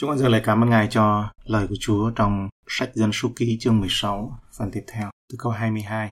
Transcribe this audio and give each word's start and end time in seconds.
Chúng 0.00 0.10
con 0.10 0.18
dâng 0.18 0.32
lời 0.32 0.40
cảm 0.44 0.64
ơn 0.64 0.70
Ngài 0.70 0.88
cho 0.90 1.30
lời 1.44 1.66
của 1.68 1.74
Chúa 1.80 2.10
trong 2.10 2.48
sách 2.68 2.90
Dân 2.94 3.12
số 3.12 3.28
ký 3.36 3.58
chương 3.60 3.80
16, 3.80 4.38
phần 4.58 4.70
tiếp 4.72 4.84
theo, 4.86 5.10
từ 5.30 5.36
câu 5.38 5.52
22. 5.52 6.10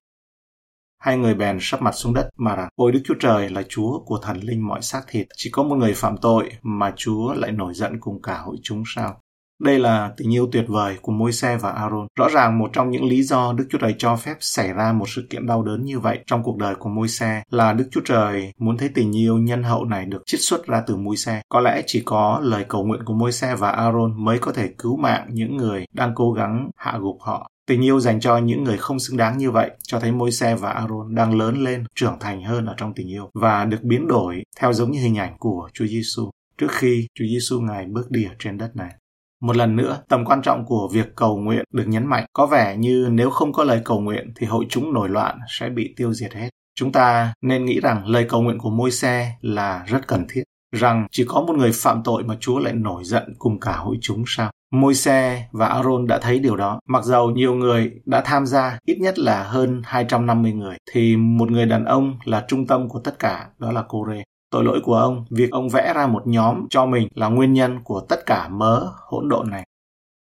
Hai 0.99 1.17
người 1.17 1.35
bèn 1.35 1.59
sắp 1.61 1.83
mặt 1.83 1.93
xuống 1.93 2.15
đất 2.15 2.29
mà 2.37 2.57
rằng, 2.57 2.69
Ôi 2.77 2.93
Đức 2.93 3.01
Chúa 3.05 3.15
Trời 3.21 3.51
là 3.51 3.63
Chúa 3.69 4.01
của 4.05 4.19
thần 4.23 4.41
linh 4.41 4.69
mọi 4.69 4.83
xác 4.83 5.03
thịt, 5.09 5.27
chỉ 5.37 5.51
có 5.51 5.63
một 5.63 5.77
người 5.77 5.95
phạm 5.95 6.17
tội 6.19 6.51
mà 6.63 6.93
Chúa 6.97 7.33
lại 7.35 7.53
nổi 7.53 7.75
giận 7.75 8.01
cùng 8.01 8.23
cả 8.23 8.39
hội 8.39 8.57
chúng 8.63 8.83
sao? 8.87 9.21
Đây 9.63 9.79
là 9.79 10.13
tình 10.17 10.35
yêu 10.35 10.49
tuyệt 10.53 10.65
vời 10.69 10.97
của 11.03 11.13
môi 11.13 11.33
xe 11.33 11.57
và 11.57 11.71
Aaron. 11.71 12.07
Rõ 12.17 12.29
ràng 12.29 12.59
một 12.59 12.71
trong 12.73 12.91
những 12.91 13.05
lý 13.05 13.23
do 13.23 13.53
Đức 13.53 13.65
Chúa 13.71 13.79
Trời 13.79 13.95
cho 13.99 14.17
phép 14.17 14.35
xảy 14.41 14.73
ra 14.73 14.93
một 14.93 15.09
sự 15.09 15.27
kiện 15.31 15.47
đau 15.47 15.63
đớn 15.63 15.85
như 15.85 16.01
vậy 16.01 16.19
trong 16.27 16.43
cuộc 16.43 16.57
đời 16.57 16.75
của 16.75 16.89
môi 16.89 17.09
xe 17.09 17.43
là 17.51 17.73
Đức 17.73 17.89
Chúa 17.91 18.01
Trời 18.05 18.53
muốn 18.59 18.77
thấy 18.77 18.89
tình 18.95 19.17
yêu 19.17 19.39
nhân 19.39 19.63
hậu 19.63 19.85
này 19.85 20.07
được 20.07 20.23
chiết 20.27 20.41
xuất 20.41 20.67
ra 20.67 20.83
từ 20.87 20.97
môi 20.97 21.17
xe. 21.17 21.43
Có 21.49 21.61
lẽ 21.61 21.83
chỉ 21.87 22.03
có 22.05 22.41
lời 22.43 22.65
cầu 22.69 22.85
nguyện 22.85 23.05
của 23.05 23.15
môi 23.15 23.33
xe 23.33 23.57
và 23.57 23.71
Aaron 23.71 24.25
mới 24.25 24.39
có 24.39 24.53
thể 24.53 24.69
cứu 24.79 24.97
mạng 24.97 25.27
những 25.33 25.57
người 25.57 25.85
đang 25.93 26.13
cố 26.15 26.33
gắng 26.33 26.71
hạ 26.77 26.99
gục 27.01 27.17
họ. 27.21 27.51
Tình 27.67 27.85
yêu 27.85 28.01
dành 28.01 28.21
cho 28.21 28.39
những 28.39 28.65
người 28.65 28.77
không 28.77 28.99
xứng 28.99 29.17
đáng 29.17 29.39
như 29.39 29.51
vậy 29.51 29.71
cho 29.83 30.01
thấy 30.01 30.13
môi 30.13 30.31
xe 30.31 30.55
và 30.55 30.71
Aaron 30.71 31.15
đang 31.15 31.39
lớn 31.39 31.65
lên, 31.65 31.85
trưởng 31.95 32.17
thành 32.21 32.45
hơn 32.45 32.67
ở 32.67 32.75
trong 32.77 32.95
tình 32.95 33.09
yêu 33.09 33.31
và 33.35 33.65
được 33.65 33.83
biến 33.83 34.09
đổi 34.09 34.43
theo 34.61 34.73
giống 34.73 34.91
như 34.91 35.01
hình 35.01 35.19
ảnh 35.19 35.37
của 35.39 35.69
Chúa 35.75 35.87
Giêsu 35.87 36.31
trước 36.59 36.71
khi 36.71 37.07
Chúa 37.15 37.25
Giêsu 37.25 37.61
ngài 37.61 37.87
bước 37.87 38.11
đi 38.11 38.25
ở 38.25 38.35
trên 38.39 38.59
đất 38.59 38.77
này. 38.77 38.91
Một 39.43 39.57
lần 39.57 39.77
nữa, 39.77 40.03
tầm 40.09 40.25
quan 40.25 40.43
trọng 40.43 40.65
của 40.65 40.89
việc 40.93 41.17
cầu 41.17 41.39
nguyện 41.39 41.65
được 41.73 41.85
nhấn 41.87 42.07
mạnh. 42.07 42.27
Có 42.33 42.47
vẻ 42.47 42.77
như 42.77 43.09
nếu 43.13 43.31
không 43.31 43.53
có 43.53 43.65
lời 43.65 43.81
cầu 43.85 44.01
nguyện 44.01 44.33
thì 44.37 44.47
hội 44.47 44.67
chúng 44.69 44.93
nổi 44.93 45.09
loạn 45.09 45.39
sẽ 45.49 45.69
bị 45.69 45.95
tiêu 45.97 46.13
diệt 46.13 46.35
hết. 46.35 46.49
Chúng 46.75 46.93
ta 46.93 47.35
nên 47.43 47.65
nghĩ 47.65 47.81
rằng 47.81 48.07
lời 48.07 48.27
cầu 48.29 48.43
nguyện 48.43 48.59
của 48.59 48.71
môi 48.71 48.91
xe 48.91 49.33
là 49.41 49.85
rất 49.87 50.07
cần 50.07 50.27
thiết. 50.29 50.43
Rằng 50.73 51.07
chỉ 51.11 51.25
có 51.29 51.41
một 51.41 51.57
người 51.57 51.71
phạm 51.75 52.03
tội 52.03 52.25
mà 52.25 52.37
Chúa 52.41 52.59
lại 52.59 52.73
nổi 52.73 53.05
giận 53.05 53.35
cùng 53.39 53.61
cả 53.61 53.77
hội 53.77 53.97
chúng 54.01 54.25
sao? 54.27 54.51
Môi 54.73 54.95
xe 54.95 55.49
và 55.53 55.67
Aaron 55.67 56.07
đã 56.07 56.19
thấy 56.19 56.39
điều 56.39 56.57
đó. 56.57 56.81
Mặc 56.89 57.05
dầu 57.05 57.31
nhiều 57.31 57.55
người 57.55 57.93
đã 58.05 58.23
tham 58.25 58.47
gia, 58.47 58.79
ít 58.87 58.99
nhất 59.01 59.19
là 59.19 59.43
hơn 59.43 59.83
250 59.85 60.53
người, 60.53 60.77
thì 60.93 61.17
một 61.17 61.51
người 61.51 61.67
đàn 61.67 61.85
ông 61.85 62.19
là 62.25 62.45
trung 62.49 62.67
tâm 62.67 62.89
của 62.89 63.01
tất 63.05 63.19
cả, 63.19 63.47
đó 63.59 63.73
là 63.73 63.85
Cô-rê. 63.89 64.23
Tội 64.51 64.65
lỗi 64.65 64.81
của 64.85 64.95
ông, 64.95 65.25
việc 65.31 65.51
ông 65.51 65.69
vẽ 65.69 65.93
ra 65.95 66.07
một 66.07 66.27
nhóm 66.27 66.67
cho 66.71 66.87
mình 66.87 67.09
là 67.15 67.29
nguyên 67.29 67.53
nhân 67.53 67.81
của 67.85 68.01
tất 68.09 68.27
cả 68.27 68.49
mớ 68.49 68.93
hỗn 69.07 69.29
độn 69.29 69.51
này. 69.51 69.65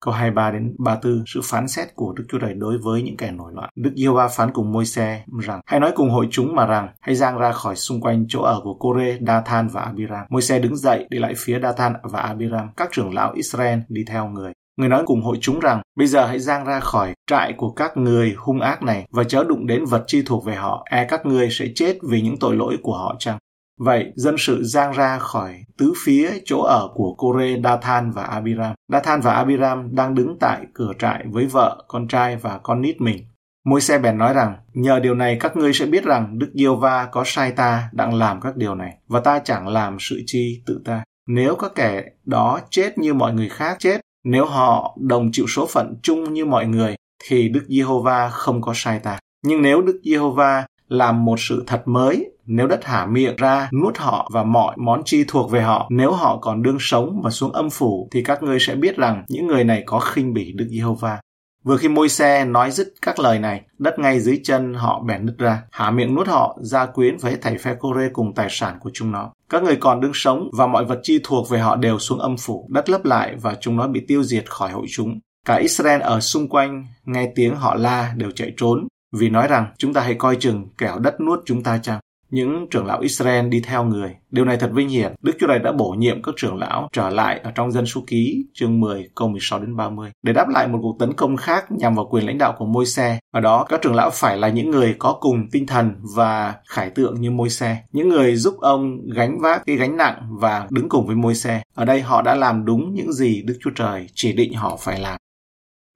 Câu 0.01 0.13
23 0.13 0.51
đến 0.51 0.75
34, 0.79 1.23
sự 1.27 1.41
phán 1.43 1.67
xét 1.67 1.95
của 1.95 2.13
Đức 2.13 2.23
Chúa 2.29 2.39
Trời 2.39 2.53
đối 2.53 2.77
với 2.77 3.01
những 3.01 3.17
kẻ 3.17 3.31
nổi 3.31 3.51
loạn. 3.55 3.69
Đức 3.75 3.91
Yêu 3.95 4.13
Va 4.13 4.27
phán 4.27 4.51
cùng 4.53 4.71
môi 4.71 4.85
xe 4.85 5.23
rằng, 5.39 5.61
hãy 5.65 5.79
nói 5.79 5.91
cùng 5.95 6.09
hội 6.09 6.27
chúng 6.31 6.55
mà 6.55 6.65
rằng, 6.65 6.89
hãy 7.01 7.15
giang 7.15 7.37
ra 7.37 7.51
khỏi 7.51 7.75
xung 7.75 8.01
quanh 8.01 8.25
chỗ 8.29 8.41
ở 8.41 8.59
của 8.63 8.73
Kore, 8.73 9.17
Dathan 9.27 9.67
và 9.67 9.81
Abiram. 9.81 10.25
Môi 10.29 10.41
xe 10.41 10.59
đứng 10.59 10.75
dậy 10.75 11.05
đi 11.09 11.19
lại 11.19 11.33
phía 11.37 11.59
Dathan 11.59 11.93
và 12.03 12.19
Abiram, 12.19 12.69
các 12.77 12.89
trưởng 12.91 13.13
lão 13.13 13.33
Israel 13.33 13.79
đi 13.89 14.03
theo 14.07 14.27
người. 14.27 14.53
Người 14.77 14.89
nói 14.89 15.03
cùng 15.05 15.21
hội 15.21 15.37
chúng 15.41 15.59
rằng, 15.59 15.81
bây 15.95 16.07
giờ 16.07 16.25
hãy 16.25 16.39
giang 16.39 16.65
ra 16.65 16.79
khỏi 16.79 17.13
trại 17.27 17.53
của 17.57 17.71
các 17.71 17.97
người 17.97 18.35
hung 18.37 18.59
ác 18.59 18.83
này 18.83 19.07
và 19.11 19.23
chớ 19.23 19.43
đụng 19.43 19.67
đến 19.67 19.85
vật 19.85 20.03
chi 20.07 20.23
thuộc 20.25 20.45
về 20.45 20.55
họ, 20.55 20.85
e 20.91 21.05
các 21.09 21.25
ngươi 21.25 21.47
sẽ 21.51 21.65
chết 21.75 21.97
vì 22.09 22.21
những 22.21 22.39
tội 22.39 22.55
lỗi 22.55 22.77
của 22.83 22.97
họ 22.97 23.15
chăng? 23.19 23.37
Vậy, 23.79 24.11
dân 24.15 24.35
sự 24.37 24.63
giang 24.63 24.91
ra 24.91 25.19
khỏi 25.19 25.55
tứ 25.77 25.93
phía 26.05 26.31
chỗ 26.45 26.61
ở 26.61 26.89
của 26.93 27.13
Kore, 27.13 27.55
Dathan 27.63 28.11
và 28.11 28.23
Abiram. 28.23 28.75
Dathan 28.91 29.21
và 29.21 29.33
Abiram 29.33 29.95
đang 29.95 30.15
đứng 30.15 30.37
tại 30.39 30.65
cửa 30.73 30.91
trại 30.99 31.25
với 31.31 31.45
vợ, 31.45 31.85
con 31.87 32.07
trai 32.07 32.35
và 32.35 32.59
con 32.63 32.81
nít 32.81 33.01
mình. 33.01 33.25
Môi 33.65 33.81
xe 33.81 33.99
bèn 33.99 34.17
nói 34.17 34.33
rằng, 34.33 34.55
nhờ 34.73 34.99
điều 34.99 35.15
này 35.15 35.37
các 35.39 35.57
ngươi 35.57 35.73
sẽ 35.73 35.85
biết 35.85 36.03
rằng 36.03 36.39
Đức 36.39 36.51
Diêu 36.53 36.75
Va 36.75 37.05
có 37.11 37.23
sai 37.25 37.51
ta 37.51 37.89
đang 37.91 38.13
làm 38.13 38.41
các 38.41 38.57
điều 38.57 38.75
này, 38.75 38.97
và 39.07 39.19
ta 39.19 39.39
chẳng 39.39 39.67
làm 39.67 39.97
sự 39.99 40.21
chi 40.25 40.63
tự 40.65 40.81
ta. 40.85 41.03
Nếu 41.27 41.55
các 41.55 41.71
kẻ 41.75 42.03
đó 42.25 42.59
chết 42.69 42.97
như 42.97 43.13
mọi 43.13 43.33
người 43.33 43.49
khác 43.49 43.77
chết, 43.79 44.01
nếu 44.23 44.45
họ 44.45 44.97
đồng 44.99 45.29
chịu 45.31 45.45
số 45.47 45.67
phận 45.67 45.95
chung 46.03 46.33
như 46.33 46.45
mọi 46.45 46.65
người, 46.65 46.95
thì 47.23 47.49
Đức 47.49 47.65
Giê-hô-va 47.67 48.29
không 48.29 48.61
có 48.61 48.71
sai 48.75 48.99
ta. 48.99 49.19
Nhưng 49.45 49.61
nếu 49.61 49.81
Đức 49.81 50.01
Giê-hô-va 50.03 50.65
làm 50.87 51.25
một 51.25 51.39
sự 51.39 51.63
thật 51.67 51.81
mới 51.85 52.31
nếu 52.47 52.67
đất 52.67 52.85
hả 52.85 53.05
miệng 53.05 53.35
ra 53.35 53.69
nuốt 53.81 53.97
họ 53.97 54.29
và 54.33 54.43
mọi 54.43 54.75
món 54.77 55.01
chi 55.05 55.23
thuộc 55.27 55.51
về 55.51 55.61
họ 55.61 55.87
nếu 55.89 56.11
họ 56.11 56.37
còn 56.37 56.63
đương 56.63 56.77
sống 56.79 57.21
và 57.23 57.29
xuống 57.29 57.51
âm 57.51 57.69
phủ 57.69 58.07
thì 58.11 58.23
các 58.23 58.43
ngươi 58.43 58.59
sẽ 58.59 58.75
biết 58.75 58.97
rằng 58.97 59.23
những 59.27 59.47
người 59.47 59.63
này 59.63 59.83
có 59.85 59.99
khinh 59.99 60.33
bỉ 60.33 60.53
Đức 60.55 60.67
Giê-hô-va. 60.69 61.19
Vừa 61.63 61.77
khi 61.77 61.87
môi 61.87 62.09
xe 62.09 62.45
nói 62.45 62.71
dứt 62.71 62.93
các 63.01 63.19
lời 63.19 63.39
này, 63.39 63.61
đất 63.77 63.99
ngay 63.99 64.19
dưới 64.19 64.39
chân 64.43 64.73
họ 64.73 65.03
bèn 65.07 65.25
nứt 65.25 65.37
ra, 65.37 65.61
hả 65.71 65.91
miệng 65.91 66.15
nuốt 66.15 66.27
họ, 66.27 66.57
ra 66.61 66.85
quyến 66.85 67.17
với 67.17 67.37
thầy 67.41 67.57
phe 67.57 67.75
cô 67.79 67.93
rê 67.95 68.09
cùng 68.13 68.33
tài 68.33 68.47
sản 68.49 68.77
của 68.79 68.89
chúng 68.93 69.11
nó. 69.11 69.31
Các 69.49 69.63
người 69.63 69.75
còn 69.75 70.01
đương 70.01 70.11
sống 70.13 70.49
và 70.57 70.67
mọi 70.67 70.85
vật 70.85 70.99
chi 71.03 71.19
thuộc 71.23 71.49
về 71.49 71.59
họ 71.59 71.75
đều 71.75 71.99
xuống 71.99 72.19
âm 72.19 72.37
phủ, 72.37 72.67
đất 72.69 72.89
lấp 72.89 73.05
lại 73.05 73.35
và 73.41 73.55
chúng 73.61 73.77
nó 73.77 73.87
bị 73.87 74.05
tiêu 74.07 74.23
diệt 74.23 74.49
khỏi 74.49 74.71
hội 74.71 74.85
chúng. 74.89 75.19
Cả 75.45 75.55
Israel 75.55 76.01
ở 76.01 76.19
xung 76.19 76.49
quanh 76.49 76.85
nghe 77.05 77.31
tiếng 77.35 77.55
họ 77.55 77.75
la 77.75 78.13
đều 78.17 78.31
chạy 78.31 78.53
trốn, 78.57 78.87
vì 79.13 79.29
nói 79.29 79.47
rằng 79.47 79.65
chúng 79.77 79.93
ta 79.93 80.01
hãy 80.01 80.13
coi 80.13 80.35
chừng 80.35 80.67
kẻo 80.77 80.99
đất 80.99 81.21
nuốt 81.21 81.39
chúng 81.45 81.63
ta 81.63 81.77
chăng. 81.77 81.99
Những 82.29 82.67
trưởng 82.71 82.85
lão 82.85 82.99
Israel 82.99 83.47
đi 83.47 83.61
theo 83.61 83.83
người. 83.83 84.15
Điều 84.31 84.45
này 84.45 84.57
thật 84.57 84.69
vinh 84.73 84.89
hiển. 84.89 85.13
Đức 85.21 85.31
Chúa 85.39 85.47
Trời 85.47 85.59
đã 85.59 85.71
bổ 85.71 85.89
nhiệm 85.89 86.21
các 86.21 86.35
trưởng 86.37 86.57
lão 86.57 86.89
trở 86.93 87.09
lại 87.09 87.39
ở 87.43 87.51
trong 87.51 87.71
dân 87.71 87.85
số 87.85 88.03
ký, 88.07 88.45
chương 88.53 88.79
10 88.79 89.09
câu 89.15 89.27
16 89.27 89.59
đến 89.59 89.75
30 89.75 90.11
để 90.23 90.33
đáp 90.33 90.49
lại 90.49 90.67
một 90.67 90.79
cuộc 90.81 90.95
tấn 90.99 91.13
công 91.13 91.37
khác 91.37 91.71
nhằm 91.71 91.95
vào 91.95 92.05
quyền 92.05 92.25
lãnh 92.25 92.37
đạo 92.37 92.55
của 92.57 92.65
môi 92.65 92.85
xe. 92.85 93.19
Ở 93.33 93.39
đó, 93.41 93.65
các 93.69 93.81
trưởng 93.81 93.95
lão 93.95 94.09
phải 94.13 94.37
là 94.37 94.49
những 94.49 94.71
người 94.71 94.95
có 94.99 95.17
cùng 95.19 95.49
tinh 95.51 95.65
thần 95.65 95.95
và 96.15 96.55
khải 96.67 96.89
tượng 96.89 97.21
như 97.21 97.31
môi 97.31 97.49
xe. 97.49 97.77
Những 97.91 98.09
người 98.09 98.35
giúp 98.35 98.55
ông 98.61 98.97
gánh 99.15 99.39
vác 99.39 99.65
cái 99.65 99.75
gánh 99.75 99.97
nặng 99.97 100.21
và 100.39 100.67
đứng 100.69 100.89
cùng 100.89 101.07
với 101.07 101.15
môi 101.15 101.35
xe. 101.35 101.61
Ở 101.75 101.85
đây 101.85 102.01
họ 102.01 102.21
đã 102.21 102.35
làm 102.35 102.65
đúng 102.65 102.93
những 102.93 103.13
gì 103.13 103.43
Đức 103.45 103.57
Chúa 103.61 103.71
Trời 103.75 104.07
chỉ 104.13 104.33
định 104.33 104.53
họ 104.53 104.77
phải 104.79 104.99
làm. 104.99 105.17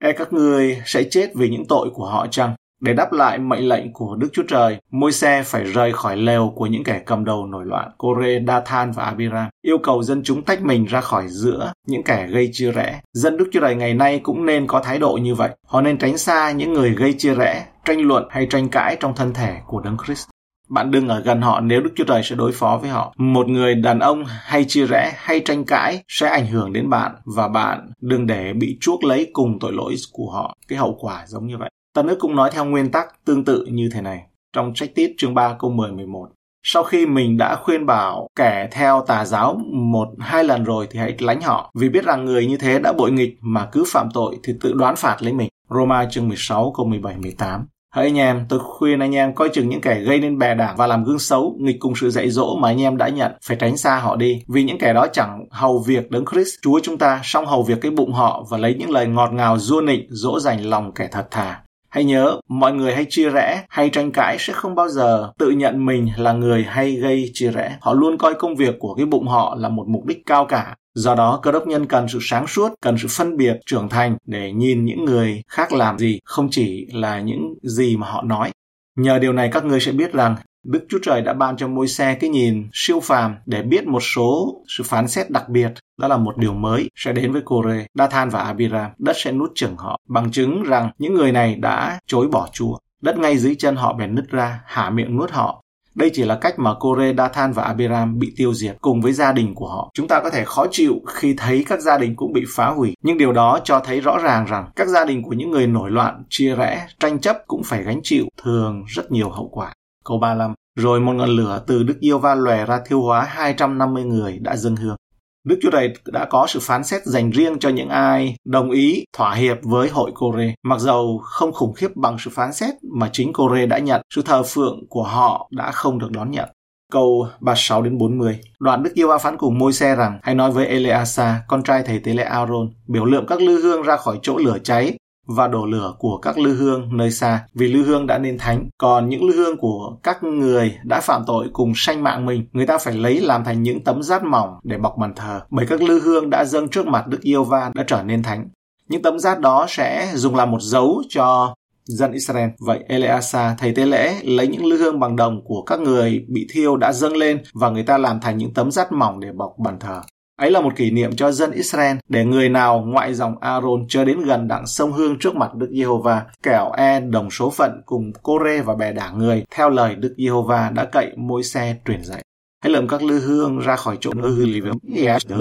E 0.04 0.12
các 0.12 0.32
ngươi 0.32 0.82
sẽ 0.86 1.04
chết 1.10 1.30
vì 1.34 1.48
những 1.48 1.64
tội 1.68 1.90
của 1.94 2.06
họ 2.06 2.26
chăng? 2.26 2.54
Để 2.84 2.92
đáp 2.92 3.12
lại 3.12 3.38
mệnh 3.38 3.68
lệnh 3.68 3.92
của 3.92 4.16
Đức 4.16 4.28
Chúa 4.32 4.42
Trời, 4.48 4.78
môi 4.90 5.12
xe 5.12 5.42
phải 5.42 5.64
rời 5.64 5.92
khỏi 5.92 6.16
lều 6.16 6.52
của 6.56 6.66
những 6.66 6.84
kẻ 6.84 7.02
cầm 7.06 7.24
đầu 7.24 7.46
nổi 7.46 7.66
loạn, 7.66 7.90
Kore, 7.98 8.40
Dathan 8.46 8.90
và 8.92 9.04
Abiram, 9.04 9.48
yêu 9.62 9.78
cầu 9.78 10.02
dân 10.02 10.22
chúng 10.24 10.42
tách 10.42 10.62
mình 10.62 10.84
ra 10.84 11.00
khỏi 11.00 11.24
giữa 11.28 11.72
những 11.86 12.02
kẻ 12.02 12.26
gây 12.26 12.50
chia 12.52 12.72
rẽ. 12.72 13.00
Dân 13.12 13.36
Đức 13.36 13.48
Chúa 13.52 13.60
Trời 13.60 13.74
ngày 13.74 13.94
nay 13.94 14.20
cũng 14.22 14.46
nên 14.46 14.66
có 14.66 14.80
thái 14.80 14.98
độ 14.98 15.12
như 15.22 15.34
vậy. 15.34 15.50
Họ 15.66 15.80
nên 15.80 15.98
tránh 15.98 16.18
xa 16.18 16.50
những 16.50 16.72
người 16.72 16.90
gây 16.90 17.14
chia 17.18 17.34
rẽ, 17.34 17.66
tranh 17.84 18.00
luận 18.00 18.24
hay 18.30 18.46
tranh 18.50 18.68
cãi 18.68 18.96
trong 19.00 19.14
thân 19.14 19.34
thể 19.34 19.56
của 19.66 19.80
Đấng 19.80 19.96
Christ. 20.04 20.28
Bạn 20.68 20.90
đừng 20.90 21.08
ở 21.08 21.20
gần 21.20 21.40
họ 21.40 21.60
nếu 21.60 21.80
Đức 21.80 21.90
Chúa 21.96 22.04
Trời 22.04 22.22
sẽ 22.22 22.36
đối 22.36 22.52
phó 22.52 22.78
với 22.80 22.90
họ. 22.90 23.14
Một 23.16 23.48
người 23.48 23.74
đàn 23.74 23.98
ông 23.98 24.24
hay 24.26 24.64
chia 24.64 24.86
rẽ 24.86 25.12
hay 25.16 25.40
tranh 25.40 25.64
cãi 25.64 26.02
sẽ 26.08 26.28
ảnh 26.28 26.46
hưởng 26.46 26.72
đến 26.72 26.90
bạn 26.90 27.12
và 27.36 27.48
bạn 27.48 27.90
đừng 28.00 28.26
để 28.26 28.52
bị 28.52 28.78
chuốc 28.80 29.04
lấy 29.04 29.30
cùng 29.32 29.58
tội 29.60 29.72
lỗi 29.72 29.94
của 30.12 30.30
họ. 30.30 30.56
Cái 30.68 30.78
hậu 30.78 30.96
quả 31.00 31.24
giống 31.26 31.46
như 31.46 31.58
vậy. 31.58 31.70
Tân 31.94 32.06
ước 32.06 32.16
cũng 32.20 32.36
nói 32.36 32.50
theo 32.52 32.64
nguyên 32.64 32.90
tắc 32.90 33.24
tương 33.24 33.44
tự 33.44 33.64
như 33.70 33.88
thế 33.94 34.00
này 34.00 34.22
trong 34.52 34.74
trách 34.74 34.94
tiết 34.94 35.14
chương 35.18 35.34
3 35.34 35.56
câu 35.58 35.70
10 35.70 35.92
11. 35.92 36.28
Sau 36.62 36.82
khi 36.82 37.06
mình 37.06 37.36
đã 37.36 37.56
khuyên 37.56 37.86
bảo 37.86 38.28
kẻ 38.36 38.68
theo 38.72 39.04
tà 39.06 39.24
giáo 39.24 39.60
một 39.72 40.08
hai 40.18 40.44
lần 40.44 40.64
rồi 40.64 40.88
thì 40.90 40.98
hãy 40.98 41.16
lánh 41.18 41.40
họ, 41.40 41.70
vì 41.74 41.88
biết 41.88 42.04
rằng 42.04 42.24
người 42.24 42.46
như 42.46 42.56
thế 42.56 42.78
đã 42.78 42.92
bội 42.92 43.10
nghịch 43.10 43.36
mà 43.40 43.68
cứ 43.72 43.84
phạm 43.86 44.08
tội 44.14 44.38
thì 44.42 44.52
tự 44.60 44.72
đoán 44.72 44.96
phạt 44.96 45.16
lấy 45.22 45.32
mình. 45.32 45.48
Roma 45.70 46.06
chương 46.10 46.28
16 46.28 46.72
câu 46.76 46.86
17 46.86 47.16
18. 47.18 47.66
Hỡi 47.94 48.04
anh 48.04 48.18
em, 48.18 48.46
tôi 48.48 48.60
khuyên 48.62 49.00
anh 49.00 49.14
em 49.14 49.34
coi 49.34 49.48
chừng 49.48 49.68
những 49.68 49.80
kẻ 49.80 50.00
gây 50.00 50.20
nên 50.20 50.38
bè 50.38 50.54
đảng 50.54 50.76
và 50.76 50.86
làm 50.86 51.04
gương 51.04 51.18
xấu, 51.18 51.56
nghịch 51.60 51.76
cùng 51.80 51.94
sự 51.96 52.10
dạy 52.10 52.30
dỗ 52.30 52.56
mà 52.56 52.68
anh 52.68 52.80
em 52.80 52.96
đã 52.96 53.08
nhận, 53.08 53.32
phải 53.42 53.56
tránh 53.60 53.76
xa 53.76 53.96
họ 53.96 54.16
đi. 54.16 54.42
Vì 54.48 54.64
những 54.64 54.78
kẻ 54.78 54.92
đó 54.92 55.06
chẳng 55.12 55.44
hầu 55.50 55.78
việc 55.86 56.10
đấng 56.10 56.24
Christ, 56.32 56.54
Chúa 56.62 56.80
chúng 56.82 56.98
ta, 56.98 57.20
song 57.24 57.46
hầu 57.46 57.62
việc 57.62 57.78
cái 57.80 57.90
bụng 57.90 58.12
họ 58.12 58.46
và 58.50 58.58
lấy 58.58 58.76
những 58.78 58.90
lời 58.90 59.06
ngọt 59.06 59.32
ngào 59.32 59.58
dua 59.58 59.80
nịnh, 59.80 60.06
dỗ 60.08 60.40
dành 60.40 60.64
lòng 60.64 60.92
kẻ 60.94 61.08
thật 61.12 61.30
thà. 61.30 61.62
Hãy 61.92 62.04
nhớ, 62.04 62.40
mọi 62.48 62.72
người 62.72 62.94
hay 62.94 63.06
chia 63.08 63.30
rẽ, 63.30 63.64
hay 63.68 63.90
tranh 63.90 64.12
cãi 64.12 64.36
sẽ 64.40 64.52
không 64.52 64.74
bao 64.74 64.88
giờ 64.88 65.32
tự 65.38 65.50
nhận 65.50 65.86
mình 65.86 66.08
là 66.16 66.32
người 66.32 66.64
hay 66.68 66.92
gây 66.92 67.30
chia 67.34 67.50
rẽ. 67.50 67.76
Họ 67.80 67.94
luôn 67.94 68.18
coi 68.18 68.34
công 68.34 68.56
việc 68.56 68.74
của 68.78 68.94
cái 68.94 69.06
bụng 69.06 69.28
họ 69.28 69.56
là 69.58 69.68
một 69.68 69.84
mục 69.88 70.06
đích 70.06 70.18
cao 70.26 70.46
cả. 70.46 70.76
Do 70.94 71.14
đó, 71.14 71.40
cơ 71.42 71.52
đốc 71.52 71.66
nhân 71.66 71.86
cần 71.86 72.08
sự 72.08 72.18
sáng 72.22 72.46
suốt, 72.46 72.72
cần 72.82 72.96
sự 72.98 73.08
phân 73.10 73.36
biệt, 73.36 73.56
trưởng 73.66 73.88
thành 73.88 74.16
để 74.26 74.52
nhìn 74.52 74.84
những 74.84 75.04
người 75.04 75.42
khác 75.48 75.72
làm 75.72 75.98
gì, 75.98 76.18
không 76.24 76.48
chỉ 76.50 76.86
là 76.92 77.20
những 77.20 77.54
gì 77.62 77.96
mà 77.96 78.06
họ 78.06 78.22
nói. 78.22 78.50
Nhờ 78.98 79.18
điều 79.18 79.32
này 79.32 79.50
các 79.52 79.64
ngươi 79.64 79.80
sẽ 79.80 79.92
biết 79.92 80.12
rằng 80.12 80.36
Đức 80.64 80.86
Chúa 80.88 80.98
Trời 81.02 81.22
đã 81.22 81.32
ban 81.32 81.56
cho 81.56 81.68
môi 81.68 81.88
xe 81.88 82.14
cái 82.14 82.30
nhìn 82.30 82.68
siêu 82.72 83.00
phàm 83.00 83.36
để 83.46 83.62
biết 83.62 83.86
một 83.86 84.00
số 84.00 84.62
sự 84.68 84.84
phán 84.84 85.08
xét 85.08 85.30
đặc 85.30 85.48
biệt. 85.48 85.72
Đó 85.98 86.08
là 86.08 86.16
một 86.16 86.36
điều 86.36 86.52
mới 86.52 86.90
sẽ 86.96 87.12
đến 87.12 87.32
với 87.32 87.42
Kore, 87.44 87.86
Dathan 87.94 88.28
và 88.28 88.40
Abiram. 88.40 88.90
Đất 88.98 89.16
sẽ 89.16 89.32
nuốt 89.32 89.50
chửng 89.54 89.76
họ, 89.76 89.98
bằng 90.08 90.30
chứng 90.30 90.62
rằng 90.62 90.90
những 90.98 91.14
người 91.14 91.32
này 91.32 91.54
đã 91.54 91.98
chối 92.06 92.28
bỏ 92.28 92.48
Chúa. 92.52 92.78
Đất 93.02 93.18
ngay 93.18 93.38
dưới 93.38 93.54
chân 93.54 93.76
họ 93.76 93.92
bèn 93.92 94.14
nứt 94.14 94.30
ra, 94.30 94.60
hạ 94.66 94.90
miệng 94.90 95.16
nuốt 95.16 95.30
họ. 95.30 95.62
Đây 95.94 96.10
chỉ 96.14 96.24
là 96.24 96.38
cách 96.40 96.58
mà 96.58 96.74
Kore, 96.74 97.14
Dathan 97.18 97.52
và 97.52 97.62
Abiram 97.62 98.18
bị 98.18 98.32
tiêu 98.36 98.54
diệt 98.54 98.76
cùng 98.80 99.00
với 99.00 99.12
gia 99.12 99.32
đình 99.32 99.54
của 99.54 99.68
họ. 99.68 99.90
Chúng 99.94 100.08
ta 100.08 100.20
có 100.20 100.30
thể 100.30 100.44
khó 100.44 100.66
chịu 100.70 100.94
khi 101.06 101.34
thấy 101.38 101.64
các 101.68 101.80
gia 101.80 101.98
đình 101.98 102.16
cũng 102.16 102.32
bị 102.32 102.44
phá 102.48 102.66
hủy, 102.66 102.94
nhưng 103.02 103.18
điều 103.18 103.32
đó 103.32 103.60
cho 103.64 103.80
thấy 103.80 104.00
rõ 104.00 104.18
ràng 104.18 104.44
rằng 104.44 104.70
các 104.76 104.88
gia 104.88 105.04
đình 105.04 105.22
của 105.22 105.32
những 105.32 105.50
người 105.50 105.66
nổi 105.66 105.90
loạn, 105.90 106.24
chia 106.28 106.54
rẽ, 106.54 106.86
tranh 107.00 107.18
chấp 107.20 107.36
cũng 107.46 107.62
phải 107.64 107.82
gánh 107.82 108.00
chịu 108.02 108.24
thường 108.42 108.84
rất 108.88 109.12
nhiều 109.12 109.30
hậu 109.30 109.48
quả. 109.48 109.72
Câu 110.04 110.18
35 110.18 110.54
Rồi 110.78 111.00
một 111.00 111.12
ngọn 111.12 111.28
lửa 111.28 111.62
từ 111.66 111.82
Đức 111.82 111.96
Yêu 112.00 112.18
Va 112.18 112.34
lòe 112.34 112.66
ra 112.66 112.80
thiêu 112.86 113.02
hóa 113.02 113.22
250 113.22 114.04
người 114.04 114.38
đã 114.38 114.56
dâng 114.56 114.76
hương. 114.76 114.96
Đức 115.44 115.58
Chúa 115.62 115.70
Trời 115.70 115.94
đã 116.06 116.24
có 116.24 116.46
sự 116.48 116.60
phán 116.62 116.84
xét 116.84 117.04
dành 117.04 117.30
riêng 117.30 117.58
cho 117.58 117.68
những 117.68 117.88
ai 117.88 118.36
đồng 118.44 118.70
ý 118.70 119.04
thỏa 119.16 119.34
hiệp 119.34 119.56
với 119.62 119.88
hội 119.88 120.10
Cô-rê. 120.14 120.54
Mặc 120.62 120.80
dầu 120.80 121.20
không 121.22 121.52
khủng 121.52 121.74
khiếp 121.74 121.96
bằng 121.96 122.16
sự 122.18 122.30
phán 122.34 122.52
xét 122.52 122.74
mà 122.82 123.10
chính 123.12 123.32
Cô-rê 123.32 123.66
đã 123.66 123.78
nhận, 123.78 124.02
sự 124.14 124.22
thờ 124.22 124.42
phượng 124.42 124.86
của 124.88 125.02
họ 125.02 125.48
đã 125.50 125.70
không 125.70 125.98
được 125.98 126.10
đón 126.10 126.30
nhận 126.30 126.48
câu 126.92 127.26
36 127.40 127.82
đến 127.82 127.98
40. 127.98 128.38
Đoạn 128.60 128.82
Đức 128.82 128.90
Yêu 128.94 129.08
Va 129.08 129.18
phán 129.18 129.36
cùng 129.36 129.58
môi 129.58 129.72
xe 129.72 129.96
rằng: 129.96 130.18
Hãy 130.22 130.34
nói 130.34 130.50
với 130.50 130.66
Eleasa, 130.66 131.42
con 131.48 131.62
trai 131.62 131.82
thầy 131.82 131.98
tế 131.98 132.14
lễ 132.14 132.22
Aaron, 132.22 132.70
biểu 132.88 133.04
lượng 133.04 133.26
các 133.28 133.40
lư 133.40 133.62
hương 133.62 133.82
ra 133.82 133.96
khỏi 133.96 134.18
chỗ 134.22 134.36
lửa 134.36 134.58
cháy 134.64 134.96
và 135.26 135.48
đổ 135.48 135.66
lửa 135.66 135.94
của 135.98 136.18
các 136.18 136.38
lư 136.38 136.54
hương 136.54 136.96
nơi 136.96 137.10
xa, 137.10 137.44
vì 137.54 137.68
lư 137.68 137.82
hương 137.82 138.06
đã 138.06 138.18
nên 138.18 138.38
thánh. 138.38 138.68
Còn 138.78 139.08
những 139.08 139.24
lư 139.24 139.36
hương 139.36 139.56
của 139.56 139.96
các 140.02 140.22
người 140.22 140.74
đã 140.84 141.00
phạm 141.00 141.22
tội 141.26 141.48
cùng 141.52 141.72
sanh 141.76 142.02
mạng 142.02 142.26
mình, 142.26 142.46
người 142.52 142.66
ta 142.66 142.78
phải 142.78 142.94
lấy 142.94 143.20
làm 143.20 143.44
thành 143.44 143.62
những 143.62 143.84
tấm 143.84 144.02
rát 144.02 144.24
mỏng 144.24 144.58
để 144.62 144.78
bọc 144.78 144.96
bàn 144.98 145.12
thờ, 145.16 145.40
bởi 145.50 145.66
các 145.66 145.82
lư 145.82 146.00
hương 146.00 146.30
đã 146.30 146.44
dâng 146.44 146.68
trước 146.68 146.86
mặt 146.86 147.06
Đức 147.06 147.20
Yêu 147.20 147.44
Va 147.44 147.70
đã 147.74 147.84
trở 147.86 148.02
nên 148.02 148.22
thánh. 148.22 148.48
Những 148.88 149.02
tấm 149.02 149.18
rát 149.18 149.40
đó 149.40 149.66
sẽ 149.68 150.12
dùng 150.14 150.34
làm 150.34 150.50
một 150.50 150.62
dấu 150.62 151.02
cho 151.08 151.54
dân 151.84 152.12
Israel. 152.12 152.48
Vậy 152.60 152.84
Eleasa, 152.88 153.54
thầy 153.58 153.74
tế 153.74 153.86
lễ, 153.86 154.14
lấy 154.24 154.48
những 154.48 154.64
lư 154.64 154.76
hương 154.76 155.00
bằng 155.00 155.16
đồng 155.16 155.44
của 155.44 155.62
các 155.62 155.80
người 155.80 156.24
bị 156.28 156.46
thiêu 156.52 156.76
đã 156.76 156.92
dâng 156.92 157.16
lên 157.16 157.42
và 157.54 157.70
người 157.70 157.82
ta 157.82 157.98
làm 157.98 158.20
thành 158.20 158.38
những 158.38 158.54
tấm 158.54 158.70
rát 158.70 158.92
mỏng 158.92 159.20
để 159.20 159.32
bọc 159.32 159.58
bàn 159.58 159.78
thờ. 159.80 160.00
Ấy 160.36 160.50
là 160.50 160.60
một 160.60 160.76
kỷ 160.76 160.90
niệm 160.90 161.16
cho 161.16 161.32
dân 161.32 161.50
Israel 161.50 161.96
để 162.08 162.24
người 162.24 162.48
nào 162.48 162.84
ngoại 162.86 163.14
dòng 163.14 163.38
Aaron 163.40 163.84
chưa 163.88 164.04
đến 164.04 164.20
gần 164.20 164.48
đặng 164.48 164.66
sông 164.66 164.92
hương 164.92 165.18
trước 165.18 165.36
mặt 165.36 165.54
Đức 165.54 165.70
Giê-hô-va, 165.72 166.22
kẻo 166.42 166.72
e 166.72 167.00
đồng 167.00 167.30
số 167.30 167.50
phận 167.50 167.82
cùng 167.86 168.12
Cô-rê 168.22 168.62
và 168.62 168.74
bè 168.74 168.92
đảng 168.92 169.18
người 169.18 169.44
theo 169.50 169.70
lời 169.70 169.94
Đức 169.94 170.14
Giê-hô-va 170.18 170.70
đã 170.70 170.84
cậy 170.84 171.12
môi 171.16 171.42
xe 171.42 171.76
truyền 171.86 172.04
dạy. 172.04 172.22
Hãy 172.64 172.72
lượm 172.72 172.88
các 172.88 173.02
lư 173.02 173.20
hương 173.20 173.58
ra 173.58 173.76
khỏi 173.76 173.98
chỗ 174.00 174.14
nơi 174.14 174.30
hư 174.30 174.46
lì 174.46 174.60
với 174.60 174.72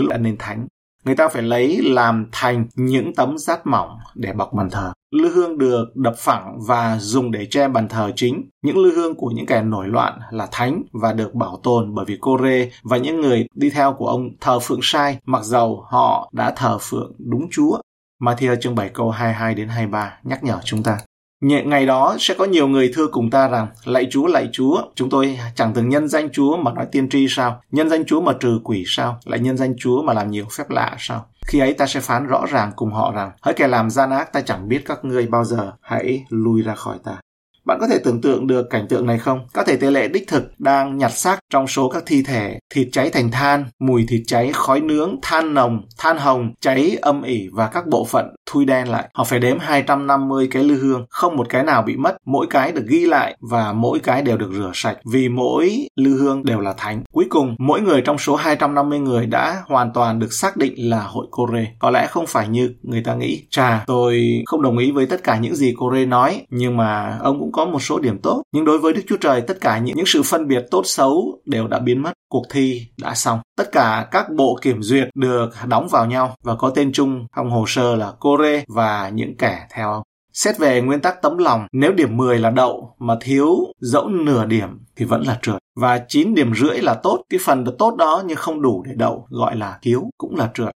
đã 0.09 0.17
nên 0.17 0.38
thánh 0.38 0.67
người 1.05 1.15
ta 1.15 1.27
phải 1.27 1.41
lấy 1.41 1.79
làm 1.83 2.25
thành 2.31 2.65
những 2.75 3.15
tấm 3.15 3.38
rát 3.38 3.67
mỏng 3.67 3.97
để 4.15 4.33
bọc 4.33 4.53
bàn 4.53 4.69
thờ. 4.69 4.93
Lư 5.12 5.30
hương 5.30 5.58
được 5.58 5.96
đập 5.96 6.16
phẳng 6.18 6.60
và 6.68 6.98
dùng 7.00 7.31
để 7.31 7.46
che 7.46 7.68
bàn 7.68 7.88
thờ 7.88 8.12
chính. 8.16 8.50
Những 8.62 8.78
lư 8.78 8.96
hương 8.96 9.16
của 9.16 9.28
những 9.28 9.46
kẻ 9.46 9.62
nổi 9.62 9.88
loạn 9.88 10.19
là 10.31 10.48
thánh 10.52 10.84
và 10.92 11.13
được 11.13 11.34
bảo 11.34 11.60
tồn 11.63 11.96
bởi 11.96 12.06
vì 12.06 12.18
Cô-rê 12.22 12.72
và 12.84 12.98
những 12.98 13.22
người 13.22 13.46
đi 13.56 13.69
theo 13.69 13.94
của 13.94 14.08
ông 14.08 14.30
thờ 14.42 14.60
phượng 14.60 14.80
sai 14.84 15.18
mặc 15.25 15.44
dầu 15.44 15.86
họ 15.90 16.30
đã 16.34 16.54
thờ 16.56 16.78
phượng 16.81 17.12
đúng 17.18 17.48
Chúa. 17.52 17.81
Matthew 18.22 18.56
chương 18.56 18.75
7 18.75 18.90
câu 18.90 19.10
22 19.10 19.56
đến 19.56 19.68
23 19.68 20.19
nhắc 20.24 20.44
nhở 20.44 20.60
chúng 20.63 20.84
ta. 20.84 20.98
Ngày 21.42 21.86
đó 21.86 22.16
sẽ 22.19 22.34
có 22.38 22.46
nhiều 22.46 22.68
người 22.68 22.92
thưa 22.96 23.08
cùng 23.08 23.30
ta 23.30 23.48
rằng, 23.48 23.68
lạy 23.86 24.08
Chúa, 24.12 24.28
lạy 24.28 24.50
Chúa, 24.52 24.81
chúng 24.96 25.10
tôi 25.10 25.40
chẳng 25.56 25.72
từng 25.74 25.90
nhân 25.90 26.08
danh 26.08 26.30
Chúa 26.30 26.58
mà 26.58 26.74
nói 26.74 26.86
tiên 26.92 27.10
tri 27.10 27.25
sao? 27.30 27.62
Nhân 27.72 27.90
danh 27.90 28.06
Chúa 28.06 28.22
mà 28.22 28.34
trừ 28.40 28.60
quỷ 28.63 28.84
sao? 28.88 29.19
Lại 29.25 29.40
nhân 29.40 29.58
danh 29.58 29.74
Chúa 29.78 30.02
mà 30.02 30.13
làm 30.13 30.31
nhiều 30.31 30.46
phép 30.58 30.69
lạ 30.69 30.96
sao? 31.00 31.25
Khi 31.47 31.59
ấy 31.59 31.73
ta 31.73 31.85
sẽ 31.88 31.99
phán 31.99 32.27
rõ 32.27 32.45
ràng 32.45 32.71
cùng 32.75 32.91
họ 32.91 33.11
rằng, 33.11 33.31
hỡi 33.41 33.53
kẻ 33.53 33.67
làm 33.67 33.89
gian 33.89 34.11
ác 34.11 34.33
ta 34.33 34.41
chẳng 34.41 34.67
biết 34.67 34.81
các 34.85 35.05
ngươi 35.05 35.27
bao 35.27 35.45
giờ, 35.45 35.73
hãy 35.81 36.25
lui 36.29 36.61
ra 36.61 36.75
khỏi 36.75 36.97
ta. 37.03 37.19
Bạn 37.66 37.78
có 37.81 37.88
thể 37.88 38.00
tưởng 38.04 38.22
tượng 38.22 38.48
được 38.48 38.69
cảnh 38.69 38.88
tượng 38.90 39.06
này 39.06 39.18
không? 39.18 39.40
Các 39.54 39.66
thầy 39.68 39.78
tế 39.78 39.92
lệ 39.92 40.08
đích 40.08 40.28
thực 40.28 40.60
đang 40.60 40.98
nhặt 40.98 41.12
xác 41.12 41.40
trong 41.50 41.68
số 41.68 41.90
các 41.90 42.04
thi 42.06 42.24
thể, 42.24 42.60
thịt 42.74 42.88
cháy 42.92 43.10
thành 43.10 43.31
than, 43.31 43.66
mùi 43.80 44.06
thịt 44.10 44.22
cháy, 44.28 44.52
khói 44.54 44.80
nướng, 44.80 45.16
than 45.22 45.54
nồng, 45.54 45.81
than 45.98 46.18
hồng, 46.18 46.54
cháy 46.62 46.98
âm 47.02 47.22
ỉ 47.22 47.48
và 47.54 47.68
các 47.68 47.88
bộ 47.88 48.06
phận 48.06 48.25
thui 48.52 48.66
đen 48.66 48.90
lại. 48.90 49.10
Họ 49.13 49.24
phải 49.24 49.40
đếm 49.40 49.60
250 49.60 50.48
cái 50.52 50.63
lư 50.63 50.75
hương, 50.75 51.06
không 51.10 51.38
một 51.38 51.50
cái 51.50 51.63
nào 51.63 51.81
bị 51.81 51.96
mất, 51.96 52.18
mỗi 52.25 52.48
cái 52.50 52.72
được 52.72 52.86
ghi 52.88 53.06
lại 53.06 53.38
và 53.52 53.74
mỗi 53.74 54.00
cái 54.00 54.22
đều 54.22 54.38
được 54.38 54.52
rửa 54.54 54.72
sạch 54.74 54.98
vì 55.12 55.30
mỗi 55.30 55.88
lư 55.96 56.18
hương 56.18 56.46
đều 56.46 56.60
là 56.60 56.74
thánh. 56.78 57.04
Cuối 57.12 57.25
cùng, 57.30 57.56
mỗi 57.60 57.81
người 57.81 58.02
trong 58.02 58.18
số 58.18 58.36
250 58.36 59.00
người 59.00 59.25
đã 59.25 59.63
hoàn 59.66 59.94
toàn 59.94 60.19
được 60.19 60.34
xác 60.34 60.58
định 60.58 60.90
là 60.90 61.04
hội 61.04 61.28
Cô-rê. 61.31 61.68
Có 61.80 61.90
lẽ 61.90 62.08
không 62.08 62.28
phải 62.28 62.48
như 62.48 62.74
người 62.84 63.04
ta 63.04 63.16
nghĩ. 63.16 63.44
Chà, 63.50 63.84
tôi 63.88 64.42
không 64.46 64.62
đồng 64.62 64.78
ý 64.78 64.92
với 64.92 65.06
tất 65.06 65.24
cả 65.24 65.38
những 65.38 65.56
gì 65.56 65.74
Cô-rê 65.78 66.06
nói, 66.06 66.42
nhưng 66.50 66.78
mà 66.78 67.18
ông 67.22 67.40
cũng 67.40 67.52
có 67.52 67.61
có 67.62 67.66
một 67.66 67.80
số 67.80 68.00
điểm 68.00 68.19
tốt. 68.24 68.44
Nhưng 68.52 68.66
đối 68.66 68.78
với 68.78 68.94
Đức 68.94 69.02
Chúa 69.08 69.18
Trời, 69.18 69.42
tất 69.42 69.62
cả 69.62 69.78
những, 69.78 69.96
những 69.96 70.06
sự 70.06 70.24
phân 70.24 70.48
biệt 70.48 70.66
tốt 70.72 70.81
xấu 70.86 71.42
đều 71.46 71.68
đã 71.68 71.80
biến 71.80 72.02
mất. 72.02 72.12
Cuộc 72.30 72.44
thi 72.50 72.88
đã 72.98 73.13
xong. 73.16 73.40
Tất 73.58 73.72
cả 73.72 74.08
các 74.12 74.31
bộ 74.36 74.60
kiểm 74.62 74.81
duyệt 74.84 75.10
được 75.16 75.50
đóng 75.68 75.88
vào 75.88 76.06
nhau 76.06 76.36
và 76.44 76.56
có 76.56 76.69
tên 76.69 76.92
chung 76.94 77.28
trong 77.36 77.50
hồ 77.50 77.66
sơ 77.68 77.96
là 77.96 78.12
Kore 78.19 78.63
và 78.68 79.10
những 79.10 79.38
kẻ 79.38 79.68
theo 79.72 79.92
ông. 79.92 80.04
Xét 80.34 80.58
về 80.60 80.81
nguyên 80.81 81.00
tắc 81.00 81.22
tấm 81.22 81.38
lòng, 81.38 81.68
nếu 81.72 81.92
điểm 81.92 82.18
10 82.18 82.40
là 82.40 82.50
đậu 82.50 82.96
mà 83.00 83.16
thiếu 83.22 83.58
dẫu 83.80 84.08
nửa 84.10 84.46
điểm 84.46 84.69
thì 84.96 85.06
vẫn 85.06 85.22
là 85.28 85.40
trượt. 85.42 85.58
Và 85.75 86.00
9 86.08 86.36
điểm 86.36 86.54
rưỡi 86.56 86.81
là 86.81 86.94
tốt, 86.94 87.24
cái 87.30 87.40
phần 87.46 87.66
tốt 87.78 87.96
đó 87.96 88.24
nhưng 88.25 88.38
không 88.38 88.62
đủ 88.62 88.84
để 88.88 88.92
đậu 88.96 89.28
gọi 89.30 89.56
là 89.56 89.80
thiếu 89.81 90.10
cũng 90.18 90.36
là 90.36 90.50
trượt. 90.54 90.72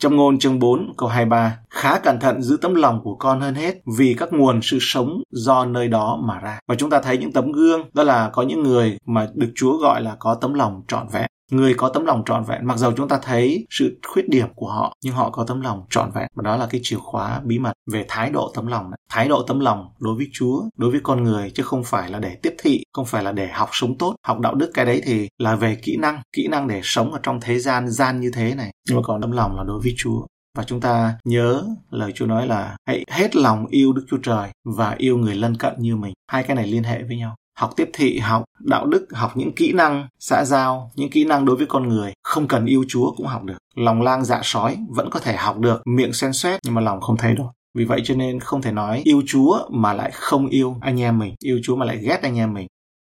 Trong 0.00 0.16
ngôn 0.16 0.38
chương 0.38 0.58
4 0.58 0.92
câu 0.96 1.08
23, 1.08 1.58
khá 1.70 1.98
cẩn 1.98 2.20
thận 2.20 2.42
giữ 2.42 2.56
tấm 2.62 2.74
lòng 2.74 3.00
của 3.04 3.14
con 3.14 3.40
hơn 3.40 3.54
hết 3.54 3.74
vì 3.98 4.14
các 4.18 4.32
nguồn 4.32 4.60
sự 4.62 4.78
sống 4.80 5.22
do 5.30 5.64
nơi 5.64 5.88
đó 5.88 6.18
mà 6.22 6.38
ra. 6.38 6.58
Và 6.68 6.74
chúng 6.74 6.90
ta 6.90 7.00
thấy 7.00 7.18
những 7.18 7.32
tấm 7.32 7.52
gương 7.52 7.88
đó 7.94 8.02
là 8.02 8.30
có 8.32 8.42
những 8.42 8.62
người 8.62 8.98
mà 9.06 9.28
được 9.34 9.52
Chúa 9.54 9.78
gọi 9.78 10.02
là 10.02 10.16
có 10.18 10.34
tấm 10.34 10.54
lòng 10.54 10.82
trọn 10.88 11.06
vẹn. 11.12 11.26
Người 11.52 11.74
có 11.74 11.88
tấm 11.88 12.04
lòng 12.04 12.22
trọn 12.26 12.44
vẹn, 12.44 12.66
mặc 12.66 12.78
dầu 12.78 12.92
chúng 12.96 13.08
ta 13.08 13.18
thấy 13.22 13.66
sự 13.70 14.00
khuyết 14.08 14.28
điểm 14.28 14.48
của 14.54 14.68
họ, 14.68 14.96
nhưng 15.04 15.14
họ 15.14 15.30
có 15.30 15.44
tấm 15.44 15.60
lòng 15.60 15.82
trọn 15.90 16.10
vẹn. 16.14 16.26
Và 16.34 16.42
đó 16.42 16.56
là 16.56 16.66
cái 16.70 16.80
chìa 16.84 16.96
khóa 16.96 17.40
bí 17.44 17.58
mật 17.58 17.72
về 17.92 18.04
thái 18.08 18.30
độ 18.30 18.52
tấm 18.54 18.66
lòng. 18.66 18.90
Thái 19.10 19.28
độ 19.28 19.42
tấm 19.42 19.60
lòng 19.60 19.88
đối 19.98 20.16
với 20.16 20.26
Chúa, 20.32 20.62
đối 20.76 20.90
với 20.90 21.00
con 21.02 21.24
người, 21.24 21.50
chứ 21.50 21.62
không 21.62 21.84
phải 21.84 22.10
là 22.10 22.18
để 22.18 22.36
tiếp 22.42 22.54
thị, 22.58 22.84
không 22.92 23.06
phải 23.06 23.22
là 23.22 23.32
để 23.32 23.48
học 23.48 23.68
sống 23.72 23.98
tốt. 23.98 24.14
Học 24.26 24.40
đạo 24.40 24.54
đức 24.54 24.70
cái 24.74 24.86
đấy 24.86 25.02
thì 25.04 25.28
là 25.38 25.56
về 25.56 25.74
kỹ 25.74 25.96
năng, 25.96 26.22
kỹ 26.32 26.48
năng 26.50 26.68
để 26.68 26.80
sống 26.84 27.12
ở 27.12 27.20
trong 27.22 27.40
thế 27.40 27.58
gian 27.58 27.90
gian 27.90 28.20
như 28.20 28.30
thế 28.34 28.54
này. 28.54 28.70
Nhưng 28.88 28.96
mà 28.96 29.02
còn 29.04 29.20
tấm 29.20 29.32
lòng 29.32 29.56
là 29.56 29.64
đối 29.64 29.80
với 29.80 29.94
Chúa. 29.96 30.26
Và 30.56 30.64
chúng 30.64 30.80
ta 30.80 31.18
nhớ 31.24 31.62
lời 31.90 32.12
Chúa 32.14 32.26
nói 32.26 32.46
là 32.46 32.76
hãy 32.86 33.04
hết 33.10 33.36
lòng 33.36 33.66
yêu 33.66 33.92
Đức 33.92 34.04
Chúa 34.10 34.18
Trời 34.22 34.48
và 34.64 34.94
yêu 34.98 35.18
người 35.18 35.34
lân 35.34 35.56
cận 35.56 35.72
như 35.78 35.96
mình. 35.96 36.14
Hai 36.30 36.42
cái 36.42 36.56
này 36.56 36.66
liên 36.66 36.82
hệ 36.82 37.02
với 37.02 37.16
nhau 37.16 37.36
học 37.58 37.72
tiếp 37.76 37.90
thị, 37.92 38.18
học 38.18 38.44
đạo 38.60 38.86
đức, 38.86 39.06
học 39.12 39.36
những 39.36 39.52
kỹ 39.52 39.72
năng 39.72 40.08
xã 40.18 40.44
giao, 40.44 40.90
những 40.96 41.10
kỹ 41.10 41.24
năng 41.24 41.44
đối 41.44 41.56
với 41.56 41.66
con 41.66 41.88
người. 41.88 42.12
Không 42.22 42.48
cần 42.48 42.66
yêu 42.66 42.84
Chúa 42.88 43.12
cũng 43.16 43.26
học 43.26 43.44
được. 43.44 43.58
Lòng 43.74 44.02
lang 44.02 44.24
dạ 44.24 44.40
sói 44.44 44.76
vẫn 44.88 45.10
có 45.10 45.20
thể 45.20 45.36
học 45.36 45.58
được, 45.58 45.82
miệng 45.86 46.12
xen 46.12 46.32
xét 46.32 46.60
nhưng 46.64 46.74
mà 46.74 46.80
lòng 46.80 47.00
không 47.00 47.16
thay 47.16 47.34
đổi. 47.34 47.46
Vì 47.74 47.84
vậy 47.84 48.00
cho 48.04 48.14
nên 48.14 48.40
không 48.40 48.62
thể 48.62 48.72
nói 48.72 49.02
yêu 49.04 49.22
Chúa 49.26 49.58
mà 49.70 49.92
lại 49.92 50.10
không 50.14 50.48
yêu 50.48 50.76
anh 50.80 51.00
em 51.00 51.18
mình, 51.18 51.34
yêu 51.44 51.60
Chúa 51.62 51.76
mà 51.76 51.86
lại 51.86 51.98
ghét 51.98 52.18
anh 52.22 52.38
em 52.38 52.54
mình. 52.54 52.66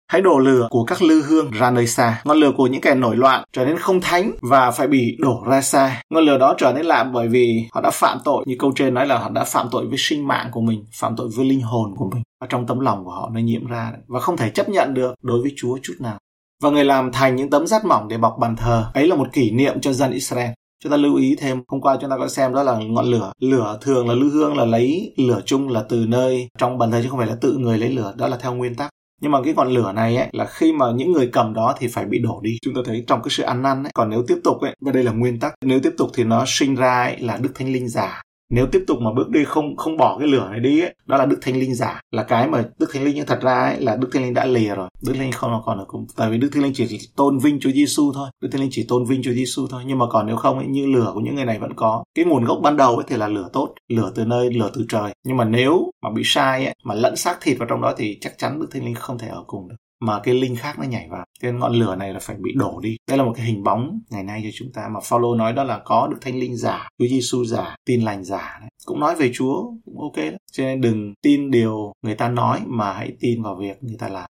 Hãy 0.10 0.22
đổ 0.22 0.40
lửa 0.40 0.68
của 0.70 0.84
các 0.84 1.02
lư 1.02 1.22
hương 1.22 1.52
ra 1.52 1.72
nơi 1.72 1.88
xa. 1.88 2.22
Ngọn 2.26 2.38
lửa 2.38 2.52
của 2.58 2.68
những 2.68 2.82
kẻ 2.82 2.96
nổi 2.96 3.16
loạn 3.16 3.44
trở 3.54 3.66
nên 3.66 3.78
không 3.78 4.02
thánh 4.02 4.32
và 4.42 4.72
phải 4.72 4.88
bị 4.88 5.16
đổ 5.20 5.44
ra 5.48 5.62
xa. 5.62 6.02
Ngọn 6.10 6.24
lửa 6.24 6.38
đó 6.38 6.56
trở 6.58 6.74
nên 6.74 6.86
lạ 6.86 7.04
bởi 7.04 7.28
vì 7.28 7.68
họ 7.72 7.82
đã 7.82 7.90
phạm 7.94 8.18
tội. 8.24 8.44
Như 8.48 8.56
câu 8.60 8.72
trên 8.76 8.94
nói 8.94 9.08
là 9.08 9.18
họ 9.18 9.30
đã 9.30 9.44
phạm 9.44 9.68
tội 9.72 9.88
với 9.88 9.98
sinh 9.98 10.28
mạng 10.28 10.50
của 10.52 10.62
mình, 10.62 10.86
phạm 10.94 11.16
tội 11.16 11.30
với 11.36 11.46
linh 11.46 11.62
hồn 11.62 11.94
của 11.98 12.10
mình. 12.14 12.24
Và 12.42 12.48
trong 12.50 12.68
tấm 12.68 12.80
lòng 12.80 13.06
của 13.06 13.12
họ 13.12 13.30
nó 13.34 13.40
nhiễm 13.40 13.66
ra 13.66 13.92
và 14.08 14.20
không 14.20 14.38
thể 14.38 14.50
chấp 14.50 14.70
nhận 14.70 14.94
được 14.94 15.14
đối 15.22 15.42
với 15.42 15.54
Chúa 15.58 15.78
chút 15.84 15.94
nào. 16.00 16.18
Và 16.64 16.70
người 16.70 16.86
làm 16.86 17.12
thành 17.12 17.36
những 17.36 17.50
tấm 17.50 17.68
rát 17.68 17.86
mỏng 17.86 18.08
để 18.08 18.18
bọc 18.18 18.38
bàn 18.40 18.56
thờ. 18.56 18.86
Ấy 18.94 19.08
là 19.08 19.16
một 19.16 19.28
kỷ 19.34 19.52
niệm 19.52 19.82
cho 19.82 19.94
dân 19.94 20.12
Israel. 20.12 20.52
Chúng 20.84 20.92
ta 20.92 20.98
lưu 20.98 21.16
ý 21.16 21.36
thêm, 21.40 21.64
hôm 21.68 21.82
qua 21.82 21.98
chúng 22.02 22.10
ta 22.10 22.18
có 22.18 22.28
xem 22.28 22.54
đó 22.54 22.64
là 22.64 22.80
ngọn 22.80 23.06
lửa. 23.06 23.32
Lửa 23.40 23.78
thường 23.82 24.08
là 24.08 24.14
lư 24.14 24.30
hương 24.30 24.58
là 24.58 24.66
lấy 24.66 25.14
lửa 25.18 25.42
chung 25.46 25.70
là 25.70 25.84
từ 25.90 26.06
nơi 26.08 26.48
trong 26.58 26.78
bàn 26.78 26.92
thờ 26.92 27.00
chứ 27.04 27.10
không 27.10 27.20
phải 27.20 27.28
là 27.28 27.36
tự 27.42 27.58
người 27.58 27.78
lấy 27.78 27.90
lửa. 27.90 28.14
Đó 28.18 28.28
là 28.28 28.38
theo 28.38 28.54
nguyên 28.54 28.76
tắc 28.76 28.90
nhưng 29.22 29.32
mà 29.32 29.40
cái 29.44 29.54
ngọn 29.54 29.72
lửa 29.72 29.92
này 29.92 30.18
ấy, 30.18 30.28
là 30.32 30.46
khi 30.46 30.74
mà 30.74 30.86
những 30.96 31.12
người 31.12 31.30
cầm 31.34 31.54
đó 31.54 31.76
thì 31.80 31.88
phải 31.88 32.06
bị 32.06 32.20
đổ 32.20 32.42
đi. 32.44 32.58
Chúng 32.62 32.74
ta 32.74 32.82
thấy 32.86 33.04
trong 33.08 33.22
cái 33.24 33.30
sự 33.30 33.44
ăn 33.44 33.62
năn 33.62 33.84
ấy, 33.84 33.92
còn 33.94 34.10
nếu 34.10 34.24
tiếp 34.28 34.38
tục 34.44 34.62
ấy, 34.62 34.76
và 34.82 34.92
đây 34.92 35.04
là 35.04 35.12
nguyên 35.12 35.40
tắc, 35.40 35.54
nếu 35.66 35.80
tiếp 35.84 35.94
tục 35.98 36.10
thì 36.14 36.24
nó 36.24 36.44
sinh 36.48 36.76
ra 36.76 37.02
ấy 37.04 37.20
là 37.20 37.38
đức 37.38 37.50
thánh 37.56 37.74
linh 37.74 37.90
giả 37.90 38.22
nếu 38.50 38.68
tiếp 38.72 38.84
tục 38.88 38.98
mà 39.02 39.14
bước 39.14 39.30
đi 39.30 39.44
không 39.46 39.76
không 39.76 39.98
bỏ 39.98 40.18
cái 40.20 40.28
lửa 40.28 40.48
này 40.52 40.60
đi 40.60 40.82
ấy, 40.82 40.96
đó 41.06 41.18
là 41.18 41.26
đức 41.26 41.38
thánh 41.42 41.60
linh 41.60 41.76
giả. 41.76 42.02
Là 42.12 42.24
cái 42.24 42.48
mà 42.48 42.64
đức 42.80 42.90
thánh 42.94 43.04
linh 43.04 43.16
nhưng 43.16 43.26
thật 43.26 43.40
ra 43.42 43.62
ấy, 43.62 43.82
là 43.82 43.96
đức 43.96 44.10
thánh 44.14 44.24
linh 44.24 44.34
đã 44.34 44.46
lìa 44.46 44.76
rồi. 44.76 44.90
Đức 45.02 45.14
thánh 45.14 45.22
linh 45.22 45.32
không 45.32 45.62
còn 45.66 45.78
ở 45.78 45.86
cùng 45.88 46.06
tại 46.16 46.30
vì 46.30 46.38
đức 46.38 46.50
thánh 46.54 46.64
linh 46.64 46.74
chỉ 46.76 47.00
tôn 47.16 47.38
vinh 47.38 47.60
chúa 47.60 47.72
giêsu 47.72 48.12
thôi. 48.14 48.30
Đức 48.42 48.50
thánh 48.52 48.62
linh 48.62 48.70
chỉ 48.72 48.86
tôn 48.88 49.06
vinh 49.06 49.24
chúa 49.24 49.32
giêsu 49.32 49.68
thôi. 49.68 49.84
Nhưng 49.86 49.98
mà 49.98 50.06
còn 50.10 50.28
nếu 50.28 50.36
không 50.36 50.58
ấy, 50.58 50.68
như 50.68 50.86
lửa 50.86 51.12
của 51.14 51.20
những 51.20 51.36
người 51.36 51.46
này 51.46 51.60
vẫn 51.60 51.74
có. 51.76 52.04
Cái 52.16 52.26
nguồn 52.26 52.46
gốc 52.46 52.60
ban 52.64 52.78
đầu 52.78 52.96
ấy 52.96 53.06
thì 53.08 53.18
là 53.18 53.28
lửa 53.28 53.50
tốt. 53.54 53.74
Lửa 53.88 54.12
từ 54.16 54.26
nơi 54.26 54.50
lửa 54.54 54.72
từ 54.74 54.86
trời. 54.90 55.14
Nhưng 55.26 55.38
mà 55.38 55.46
nếu 55.46 55.92
mà 56.04 56.10
bị 56.16 56.22
sai 56.26 56.66
ấy, 56.66 56.76
mà 56.84 56.96
lẫn 56.96 57.16
xác 57.16 57.38
thịt 57.42 57.58
vào 57.60 57.68
trong 57.70 57.82
đó 57.82 57.94
thì 57.98 58.18
chắc 58.22 58.38
chắn 58.38 58.60
đức 58.60 58.68
thánh 58.72 58.86
linh 58.86 58.96
không 58.96 59.18
thể 59.18 59.28
ở 59.28 59.44
cùng 59.48 59.68
được 59.70 59.76
mà 60.00 60.20
cái 60.24 60.34
linh 60.34 60.56
khác 60.56 60.80
nó 60.80 60.86
nhảy 60.86 61.08
vào. 61.10 61.26
Cái 61.40 61.52
ngọn 61.52 61.74
lửa 61.74 61.96
này 61.96 62.14
là 62.14 62.20
phải 62.20 62.36
bị 62.40 62.52
đổ 62.56 62.80
đi. 62.84 62.98
Đây 63.08 63.18
là 63.18 63.24
một 63.24 63.34
cái 63.36 63.46
hình 63.46 63.64
bóng 63.64 64.00
ngày 64.10 64.24
nay 64.24 64.42
cho 64.44 64.50
chúng 64.54 64.72
ta 64.74 64.88
mà 64.88 65.00
Paulo 65.12 65.36
nói 65.36 65.54
đó 65.54 65.64
là 65.64 65.82
có 65.86 66.08
được 66.08 66.18
thanh 66.22 66.40
linh 66.40 66.58
giả, 66.58 66.90
Chúa 67.00 67.08
Giêsu 67.08 67.46
giả, 67.46 67.76
tin 67.86 68.02
lành 68.02 68.24
giả 68.24 68.58
đấy. 68.62 68.70
cũng 68.86 69.00
nói 69.00 69.16
về 69.16 69.32
Chúa, 69.34 69.72
cũng 69.86 70.02
ok 70.02 70.16
đó 70.16 70.38
cho 70.52 70.64
nên 70.64 70.82
đừng 70.82 71.14
tin 71.22 71.52
điều 71.52 71.94
người 72.02 72.16
ta 72.16 72.30
nói 72.30 72.60
mà 72.66 72.94
hãy 72.94 73.12
tin 73.20 73.44
vào 73.44 73.56
việc 73.56 73.84
người 73.84 73.98
ta 74.00 74.10
làm. 74.10 74.30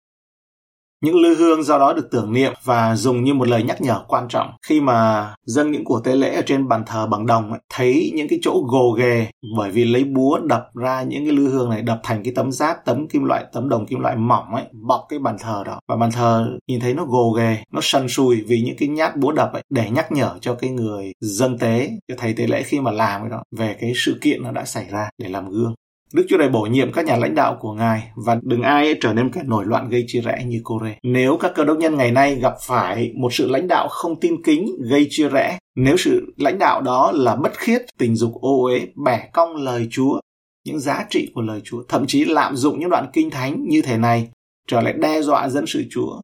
Những 1.00 1.16
lư 1.16 1.34
hương 1.34 1.62
do 1.62 1.78
đó 1.78 1.92
được 1.92 2.08
tưởng 2.10 2.32
niệm 2.32 2.52
và 2.64 2.96
dùng 2.96 3.24
như 3.24 3.34
một 3.34 3.48
lời 3.48 3.62
nhắc 3.62 3.80
nhở 3.80 4.04
quan 4.08 4.28
trọng. 4.28 4.50
Khi 4.66 4.80
mà 4.80 5.34
dâng 5.46 5.70
những 5.70 5.84
của 5.84 6.00
tế 6.04 6.16
lễ 6.16 6.34
ở 6.34 6.42
trên 6.46 6.68
bàn 6.68 6.82
thờ 6.86 7.06
bằng 7.06 7.26
đồng 7.26 7.50
ấy, 7.50 7.60
thấy 7.74 8.12
những 8.14 8.28
cái 8.28 8.38
chỗ 8.42 8.64
gồ 8.68 8.90
ghề 8.90 9.26
bởi 9.56 9.70
vì 9.70 9.84
lấy 9.84 10.04
búa 10.04 10.38
đập 10.38 10.68
ra 10.74 11.02
những 11.02 11.24
cái 11.24 11.32
lư 11.32 11.48
hương 11.48 11.70
này 11.70 11.82
đập 11.82 12.00
thành 12.02 12.22
cái 12.24 12.32
tấm 12.36 12.52
giáp 12.52 12.76
tấm 12.84 13.08
kim 13.08 13.24
loại 13.24 13.44
tấm 13.52 13.68
đồng 13.68 13.86
kim 13.86 14.00
loại 14.00 14.16
mỏng 14.16 14.54
ấy 14.54 14.64
bọc 14.72 15.06
cái 15.08 15.18
bàn 15.18 15.36
thờ 15.40 15.62
đó. 15.66 15.80
Và 15.88 15.96
bàn 15.96 16.10
thờ 16.12 16.46
nhìn 16.66 16.80
thấy 16.80 16.94
nó 16.94 17.04
gồ 17.04 17.30
ghề 17.30 17.58
nó 17.72 17.80
sần 17.82 18.08
sùi 18.08 18.40
vì 18.40 18.62
những 18.62 18.76
cái 18.78 18.88
nhát 18.88 19.16
búa 19.16 19.32
đập 19.32 19.52
ấy 19.52 19.62
để 19.70 19.90
nhắc 19.90 20.12
nhở 20.12 20.34
cho 20.40 20.54
cái 20.54 20.70
người 20.70 21.12
dân 21.20 21.58
tế 21.58 21.90
cho 22.08 22.14
thầy 22.18 22.32
tế 22.32 22.46
lễ 22.46 22.62
khi 22.62 22.80
mà 22.80 22.90
làm 22.90 23.20
cái 23.20 23.30
đó 23.30 23.42
về 23.56 23.76
cái 23.80 23.92
sự 23.96 24.18
kiện 24.20 24.42
nó 24.42 24.52
đã 24.52 24.64
xảy 24.64 24.86
ra 24.90 25.10
để 25.18 25.28
làm 25.28 25.50
gương. 25.50 25.74
Đức 26.12 26.26
Chúa 26.28 26.38
Trời 26.38 26.48
bổ 26.48 26.62
nhiệm 26.62 26.92
các 26.92 27.04
nhà 27.04 27.16
lãnh 27.16 27.34
đạo 27.34 27.56
của 27.60 27.72
Ngài 27.72 28.10
và 28.16 28.38
đừng 28.42 28.62
ai 28.62 28.84
ấy 28.84 28.98
trở 29.00 29.12
nên 29.12 29.32
kẻ 29.32 29.40
nổi 29.44 29.64
loạn 29.66 29.88
gây 29.88 30.04
chia 30.06 30.20
rẽ 30.20 30.44
như 30.46 30.60
Cô-rê. 30.64 30.96
Nếu 31.02 31.36
các 31.40 31.52
cơ 31.54 31.64
đốc 31.64 31.78
nhân 31.78 31.96
ngày 31.96 32.12
nay 32.12 32.34
gặp 32.34 32.54
phải 32.66 33.12
một 33.16 33.32
sự 33.32 33.48
lãnh 33.48 33.68
đạo 33.68 33.88
không 33.88 34.20
tin 34.20 34.42
kính 34.42 34.66
gây 34.90 35.06
chia 35.10 35.28
rẽ, 35.28 35.58
nếu 35.76 35.96
sự 35.96 36.34
lãnh 36.36 36.58
đạo 36.58 36.80
đó 36.80 37.12
là 37.12 37.36
bất 37.36 37.58
khiết, 37.58 37.82
tình 37.98 38.16
dục 38.16 38.32
ô 38.40 38.62
uế, 38.64 38.86
bẻ 39.04 39.28
cong 39.32 39.56
lời 39.56 39.88
Chúa, 39.90 40.20
những 40.66 40.80
giá 40.80 41.06
trị 41.10 41.30
của 41.34 41.40
lời 41.40 41.60
Chúa, 41.64 41.82
thậm 41.88 42.06
chí 42.06 42.24
lạm 42.24 42.56
dụng 42.56 42.80
những 42.80 42.90
đoạn 42.90 43.06
kinh 43.12 43.30
thánh 43.30 43.64
như 43.68 43.82
thế 43.82 43.96
này, 43.98 44.28
trở 44.68 44.80
lại 44.80 44.92
đe 44.92 45.22
dọa 45.22 45.48
dân 45.48 45.66
sự 45.66 45.84
Chúa, 45.90 46.20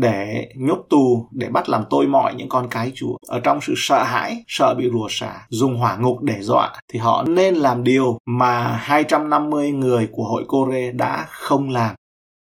để 0.00 0.48
nhốt 0.54 0.86
tù 0.90 1.28
để 1.32 1.48
bắt 1.48 1.68
làm 1.68 1.84
tôi 1.90 2.06
mọi 2.06 2.34
những 2.34 2.48
con 2.48 2.68
cái 2.70 2.92
Chúa. 2.94 3.16
Ở 3.28 3.40
trong 3.40 3.60
sự 3.60 3.74
sợ 3.76 4.02
hãi, 4.02 4.44
sợ 4.48 4.74
bị 4.78 4.90
rùa 4.92 5.06
xả, 5.10 5.46
dùng 5.48 5.76
hỏa 5.76 5.96
ngục 5.96 6.22
để 6.22 6.36
dọa 6.40 6.72
thì 6.92 6.98
họ 6.98 7.24
nên 7.28 7.54
làm 7.54 7.84
điều 7.84 8.18
mà 8.26 8.80
250 8.82 9.72
người 9.72 10.08
của 10.12 10.24
hội 10.24 10.44
Cô-rê 10.48 10.92
đã 10.92 11.26
không 11.28 11.70
làm. 11.70 11.94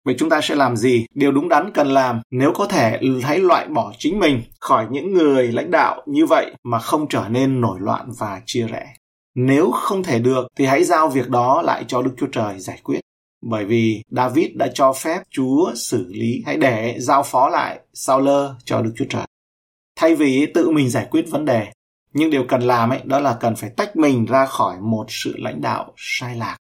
Vậy 0.04 0.14
chúng 0.18 0.30
ta 0.30 0.40
sẽ 0.40 0.54
làm 0.54 0.76
gì? 0.76 1.06
Điều 1.14 1.32
đúng 1.32 1.48
đắn 1.48 1.70
cần 1.74 1.86
làm 1.86 2.20
nếu 2.30 2.52
có 2.54 2.66
thể 2.66 3.00
hãy 3.22 3.38
loại 3.38 3.68
bỏ 3.68 3.92
chính 3.98 4.18
mình 4.18 4.42
khỏi 4.60 4.86
những 4.90 5.14
người 5.14 5.52
lãnh 5.52 5.70
đạo 5.70 6.02
như 6.06 6.26
vậy 6.26 6.54
mà 6.64 6.78
không 6.78 7.08
trở 7.08 7.24
nên 7.28 7.60
nổi 7.60 7.78
loạn 7.80 8.08
và 8.18 8.40
chia 8.46 8.66
rẽ. 8.66 8.86
Nếu 9.34 9.70
không 9.70 10.02
thể 10.02 10.18
được 10.18 10.46
thì 10.56 10.66
hãy 10.66 10.84
giao 10.84 11.08
việc 11.08 11.28
đó 11.28 11.62
lại 11.62 11.84
cho 11.88 12.02
Đức 12.02 12.14
Chúa 12.18 12.26
Trời 12.26 12.58
giải 12.58 12.78
quyết 12.82 13.00
bởi 13.42 13.64
vì 13.64 14.02
David 14.10 14.46
đã 14.54 14.68
cho 14.74 14.92
phép 14.92 15.22
Chúa 15.30 15.72
xử 15.74 16.06
lý 16.08 16.42
hãy 16.46 16.56
để 16.56 16.96
giao 16.98 17.22
phó 17.22 17.48
lại 17.48 17.80
sao 17.94 18.20
lơ 18.20 18.54
cho 18.64 18.82
Đức 18.82 18.92
Chúa 18.96 19.04
Trời. 19.08 19.26
Thay 19.96 20.14
vì 20.14 20.46
tự 20.54 20.70
mình 20.70 20.90
giải 20.90 21.06
quyết 21.10 21.24
vấn 21.30 21.44
đề, 21.44 21.66
nhưng 22.12 22.30
điều 22.30 22.44
cần 22.48 22.62
làm 22.62 22.90
ấy 22.90 23.00
đó 23.04 23.20
là 23.20 23.36
cần 23.40 23.56
phải 23.56 23.70
tách 23.76 23.96
mình 23.96 24.26
ra 24.26 24.46
khỏi 24.46 24.76
một 24.80 25.06
sự 25.08 25.34
lãnh 25.36 25.60
đạo 25.60 25.92
sai 25.96 26.36
lạc. 26.36 26.56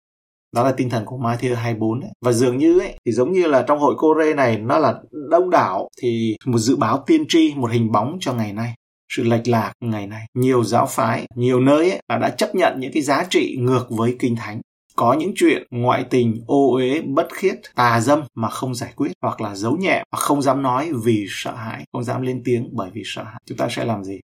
Đó 0.55 0.63
là 0.63 0.71
tinh 0.71 0.89
thần 0.89 1.05
của 1.05 1.17
Matthew 1.17 1.55
24 1.55 2.00
ấy. 2.00 2.09
Và 2.21 2.31
dường 2.31 2.57
như 2.57 2.79
ấy, 2.79 2.95
thì 3.05 3.12
giống 3.12 3.31
như 3.31 3.48
là 3.48 3.62
trong 3.67 3.79
hội 3.79 3.95
Cô-rê 3.98 4.36
này 4.36 4.57
nó 4.57 4.77
là 4.77 4.95
đông 5.29 5.50
đảo 5.50 5.89
thì 6.01 6.36
một 6.45 6.57
dự 6.57 6.75
báo 6.75 7.03
tiên 7.07 7.25
tri, 7.27 7.53
một 7.55 7.71
hình 7.71 7.91
bóng 7.91 8.17
cho 8.19 8.33
ngày 8.33 8.53
nay 8.53 8.74
sự 9.15 9.24
lệch 9.24 9.48
lạc 9.48 9.74
ngày 9.81 10.07
nay 10.07 10.25
nhiều 10.33 10.63
giáo 10.63 10.86
phái 10.86 11.25
nhiều 11.36 11.59
nơi 11.59 11.91
ấy, 11.91 12.01
đã 12.07 12.29
chấp 12.29 12.55
nhận 12.55 12.79
những 12.79 12.91
cái 12.93 13.03
giá 13.03 13.25
trị 13.29 13.57
ngược 13.59 13.86
với 13.89 14.15
kinh 14.19 14.36
thánh 14.36 14.62
có 15.00 15.13
những 15.13 15.32
chuyện 15.36 15.68
ngoại 15.72 16.03
tình 16.10 16.44
ô 16.48 16.74
uế 16.74 17.01
bất 17.01 17.27
khiết 17.34 17.56
tà 17.75 18.01
dâm 18.01 18.24
mà 18.36 18.50
không 18.50 18.75
giải 18.75 18.94
quyết 18.96 19.12
hoặc 19.22 19.41
là 19.41 19.56
giấu 19.56 19.77
nhẹ 19.77 20.03
hoặc 20.12 20.20
không 20.20 20.41
dám 20.41 20.62
nói 20.62 20.91
vì 21.03 21.25
sợ 21.29 21.56
hãi 21.56 21.86
không 21.94 22.03
dám 22.03 22.22
lên 22.22 22.41
tiếng 22.46 22.70
bởi 22.72 22.89
vì 22.94 23.01
sợ 23.06 23.24
hãi 23.24 23.41
chúng 23.46 23.58
ta 23.58 23.68
sẽ 23.72 23.86
làm 23.86 24.03
gì 24.03 24.20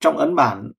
trong 0.00 0.16
ấn 0.16 0.34
bản 0.34 0.72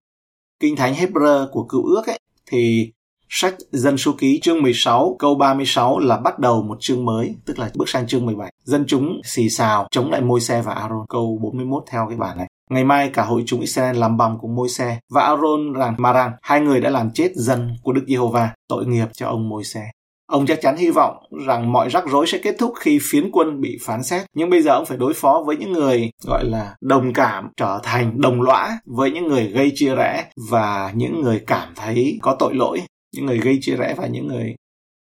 kinh 0.61 0.77
thánh 0.77 0.95
Hebrew 0.95 1.51
của 1.51 1.65
cựu 1.65 1.85
ước 1.85 2.07
ấy 2.07 2.19
thì 2.51 2.93
Sách 3.29 3.55
Dân 3.71 3.99
số 3.99 4.13
ký 4.19 4.41
chương 4.43 4.63
16 4.63 5.17
câu 5.19 5.35
36 5.35 5.99
là 5.99 6.17
bắt 6.17 6.39
đầu 6.39 6.63
một 6.63 6.77
chương 6.81 7.05
mới, 7.05 7.35
tức 7.45 7.59
là 7.59 7.71
bước 7.75 7.89
sang 7.89 8.07
chương 8.07 8.27
17. 8.27 8.53
Dân 8.65 8.85
chúng 8.87 9.21
xì 9.25 9.49
xào 9.51 9.89
chống 9.91 10.11
lại 10.11 10.21
môi 10.21 10.41
xe 10.41 10.63
và 10.63 10.75
Aaron. 10.75 11.07
Câu 11.09 11.39
41 11.43 11.85
theo 11.91 12.07
cái 12.09 12.19
bản 12.19 12.37
này. 12.39 12.48
Ngày 12.71 12.85
mai 12.85 13.11
cả 13.15 13.23
hội 13.23 13.43
chúng 13.47 13.61
Israel 13.61 13.97
làm 13.97 14.17
bằng 14.17 14.39
cùng 14.41 14.55
môi 14.55 14.69
xe 14.69 14.99
và 15.11 15.23
Aaron 15.23 15.73
rằng 15.73 15.95
mà 15.99 16.13
rằng 16.13 16.33
hai 16.43 16.61
người 16.61 16.81
đã 16.81 16.91
làm 16.91 17.11
chết 17.11 17.33
dân 17.35 17.77
của 17.83 17.93
Đức 17.93 18.05
Giê-hô-va, 18.09 18.51
tội 18.69 18.87
nghiệp 18.87 19.07
cho 19.13 19.29
ông 19.29 19.49
môi 19.49 19.65
xe. 19.65 19.91
Ông 20.27 20.47
chắc 20.47 20.59
chắn 20.63 20.77
hy 20.77 20.91
vọng 20.91 21.17
rằng 21.47 21.73
mọi 21.73 21.89
rắc 21.89 22.05
rối 22.11 22.27
sẽ 22.27 22.39
kết 22.39 22.57
thúc 22.59 22.73
khi 22.81 22.99
phiến 23.03 23.31
quân 23.33 23.61
bị 23.61 23.79
phán 23.87 24.03
xét. 24.03 24.27
Nhưng 24.35 24.51
bây 24.51 24.63
giờ 24.63 24.73
ông 24.73 24.87
phải 24.87 24.99
đối 24.99 25.15
phó 25.15 25.43
với 25.47 25.57
những 25.57 25.73
người 25.73 26.11
gọi 26.25 26.45
là 26.45 26.77
đồng 26.81 27.13
cảm 27.13 27.49
trở 27.57 27.81
thành 27.83 28.21
đồng 28.21 28.43
lõa 28.43 28.79
với 28.87 29.11
những 29.11 29.29
người 29.29 29.47
gây 29.47 29.73
chia 29.75 29.95
rẽ 29.95 30.25
và 30.51 30.93
những 30.95 31.21
người 31.21 31.43
cảm 31.47 31.69
thấy 31.77 32.19
có 32.23 32.37
tội 32.39 32.55
lỗi 32.55 32.81
những 33.15 33.27
người 33.27 33.39
gây 33.39 33.59
chia 33.61 33.77
rẽ 33.77 33.95
và 33.97 34.07
những 34.07 34.29
người 34.29 34.55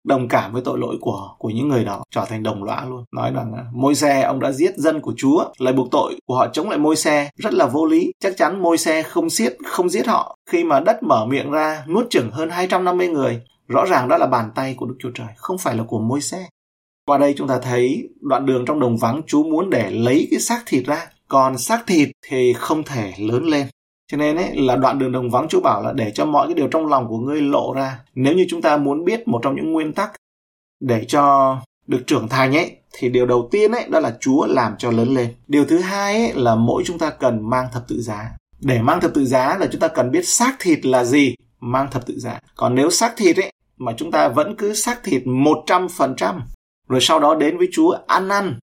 đồng 0.09 0.29
cảm 0.29 0.53
với 0.53 0.63
tội 0.65 0.79
lỗi 0.79 0.97
của 1.01 1.29
của 1.39 1.51
những 1.51 1.69
người 1.69 1.85
đó, 1.85 2.03
trở 2.11 2.25
thành 2.29 2.43
đồng 2.43 2.65
lõa 2.65 2.85
luôn. 2.85 3.05
Nói 3.13 3.31
rằng 3.35 3.53
à, 3.57 3.65
môi 3.73 3.95
xe 3.95 4.23
ông 4.23 4.41
đã 4.41 4.53
giết 4.53 4.77
dân 4.77 5.01
của 5.01 5.15
chúa 5.17 5.45
lời 5.59 5.73
buộc 5.73 5.91
tội 5.91 6.17
của 6.27 6.35
họ 6.35 6.47
chống 6.53 6.69
lại 6.69 6.79
môi 6.79 6.97
xe 6.97 7.31
rất 7.37 7.55
là 7.55 7.67
vô 7.67 7.87
lý. 7.87 8.13
Chắc 8.21 8.37
chắn 8.37 8.63
môi 8.63 8.79
xe 8.79 9.03
không 9.03 9.31
giết 9.31 9.57
không 9.67 9.89
giết 9.89 10.07
họ. 10.07 10.37
Khi 10.51 10.65
mà 10.65 10.81
đất 10.81 11.03
mở 11.03 11.27
miệng 11.27 11.51
ra, 11.51 11.85
nuốt 11.89 12.11
chửng 12.11 12.31
hơn 12.31 12.51
250 12.51 13.09
người, 13.09 13.41
rõ 13.69 13.85
ràng 13.85 14.09
đó 14.09 14.17
là 14.19 14.27
bàn 14.27 14.51
tay 14.55 14.75
của 14.75 14.87
đức 14.87 14.97
chúa 14.99 15.11
trời, 15.15 15.29
không 15.37 15.59
phải 15.59 15.77
là 15.77 15.83
của 15.83 15.99
môi 15.99 16.21
xe 16.21 16.47
qua 17.09 17.19
đây 17.19 17.35
chúng 17.37 17.49
ta 17.49 17.59
thấy 17.63 18.09
đoạn 18.21 18.47
đường 18.47 18.65
trong 18.65 18.81
đồng 18.81 18.97
vắng, 18.97 19.23
chúa 19.27 19.43
muốn 19.43 19.71
để 19.71 19.91
lấy 19.91 20.29
cái 20.31 20.41
xác 20.41 20.63
thịt 20.67 20.87
ra. 20.87 21.07
Còn 21.29 21.59
xác 21.59 21.87
thịt 21.87 22.09
thì 22.27 22.53
không 22.53 22.83
thể 22.83 23.13
lớn 23.19 23.45
lên 23.45 23.67
cho 24.09 24.17
nên 24.17 24.37
ấy, 24.37 24.57
là 24.57 24.77
đoạn 24.77 24.99
đường 24.99 25.13
đồng 25.13 25.31
vắng 25.31 25.49
Chúa 25.49 25.61
bảo 25.61 25.83
là 25.83 25.93
để 25.93 26.11
cho 26.11 26.25
mọi 26.25 26.47
cái 26.47 26.55
điều 26.55 26.69
trong 26.69 26.87
lòng 26.87 27.09
của 27.09 27.19
ngươi 27.19 27.41
lộ 27.41 27.73
ra. 27.73 28.01
Nếu 28.15 28.35
như 28.35 28.47
chúng 28.49 28.63
ta 28.63 28.77
muốn 28.77 29.05
biết 29.05 29.29
một 29.29 29.41
trong 29.43 29.57
những 29.57 29.73
nguyên 29.73 29.93
tắc 29.93 30.13
để 30.81 31.05
cho 31.05 31.57
được 31.87 32.03
trưởng 32.07 32.29
thành 32.29 32.57
ấy 32.57 32.77
thì 32.93 33.09
điều 33.09 33.27
đầu 33.27 33.49
tiên 33.51 33.73
ấy 33.73 33.85
đó 33.89 34.01
là 34.01 34.17
Chúa 34.21 34.47
làm 34.47 34.75
cho 34.79 34.91
lớn 34.91 35.15
lên. 35.15 35.35
Điều 35.49 35.65
thứ 35.65 35.79
hai 35.79 36.15
ấy 36.15 36.33
là 36.35 36.55
mỗi 36.55 36.83
chúng 36.87 36.99
ta 36.99 37.11
cần 37.11 37.51
mang 37.51 37.67
thập 37.73 37.89
tự 37.89 38.01
giá. 38.01 38.31
Để 38.61 38.83
mang 38.83 39.01
thập 39.01 39.15
tự 39.15 39.25
giá 39.25 39.57
là 39.61 39.69
chúng 39.73 39.81
ta 39.81 39.89
cần 39.89 40.11
biết 40.11 40.27
xác 40.27 40.57
thịt 40.61 40.87
là 40.87 41.05
gì, 41.05 41.35
mang 41.61 41.91
thập 41.91 42.07
tự 42.07 42.19
giá. 42.19 42.41
Còn 42.57 42.75
nếu 42.75 42.91
xác 42.91 43.17
thịt 43.17 43.37
ấy 43.37 43.53
mà 43.79 43.93
chúng 43.97 44.11
ta 44.11 44.29
vẫn 44.29 44.55
cứ 44.59 44.75
xác 44.75 45.05
thịt 45.05 45.23
100% 45.23 46.41
rồi 46.89 47.01
sau 47.01 47.21
đó 47.21 47.35
đến 47.35 47.59
với 47.59 47.69
Chúa 47.73 47.99
ăn 48.07 48.29
ăn 48.29 48.59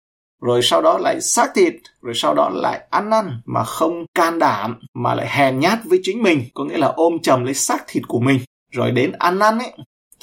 rồi 0.44 0.60
sau 0.62 0.82
đó 0.82 0.98
lại 0.98 1.20
xác 1.20 1.54
thịt 1.54 1.74
rồi 2.02 2.14
sau 2.14 2.34
đó 2.34 2.48
lại 2.48 2.86
ăn 2.90 3.10
năn 3.10 3.40
mà 3.44 3.64
không 3.64 4.04
can 4.14 4.38
đảm 4.38 4.80
mà 4.94 5.14
lại 5.14 5.26
hèn 5.30 5.60
nhát 5.60 5.78
với 5.84 6.00
chính 6.02 6.22
mình. 6.22 6.44
Có 6.54 6.64
nghĩa 6.64 6.78
là 6.78 6.86
ôm 6.86 7.18
chầm 7.22 7.44
lấy 7.44 7.54
xác 7.54 7.84
thịt 7.88 8.02
của 8.08 8.20
mình. 8.20 8.40
Rồi 8.72 8.90
đến 8.90 9.12
ăn 9.12 9.38
năn 9.38 9.58
ấy 9.58 9.72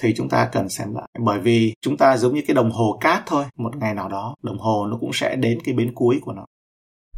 thì 0.02 0.14
chúng 0.18 0.30
ta 0.30 0.50
cần 0.52 0.70
xem 0.70 0.94
lại. 0.94 1.08
Bởi 1.20 1.40
vì 1.40 1.74
chúng 1.82 1.98
ta 1.98 2.18
giống 2.18 2.36
như 2.36 2.42
cái 2.48 2.56
đồng 2.56 2.72
hồ 2.72 2.98
cát 3.02 3.26
thôi 3.26 3.46
một 3.58 3.76
ngày 3.76 3.94
nào 3.94 4.10
đó 4.10 4.36
đồng 4.44 4.60
hồ 4.60 4.88
nó 4.92 4.98
cũng 5.00 5.14
sẽ 5.14 5.36
đến 5.36 5.60
cái 5.64 5.74
bến 5.76 5.92
cuối 5.96 6.20
của 6.22 6.34
nó. 6.34 6.46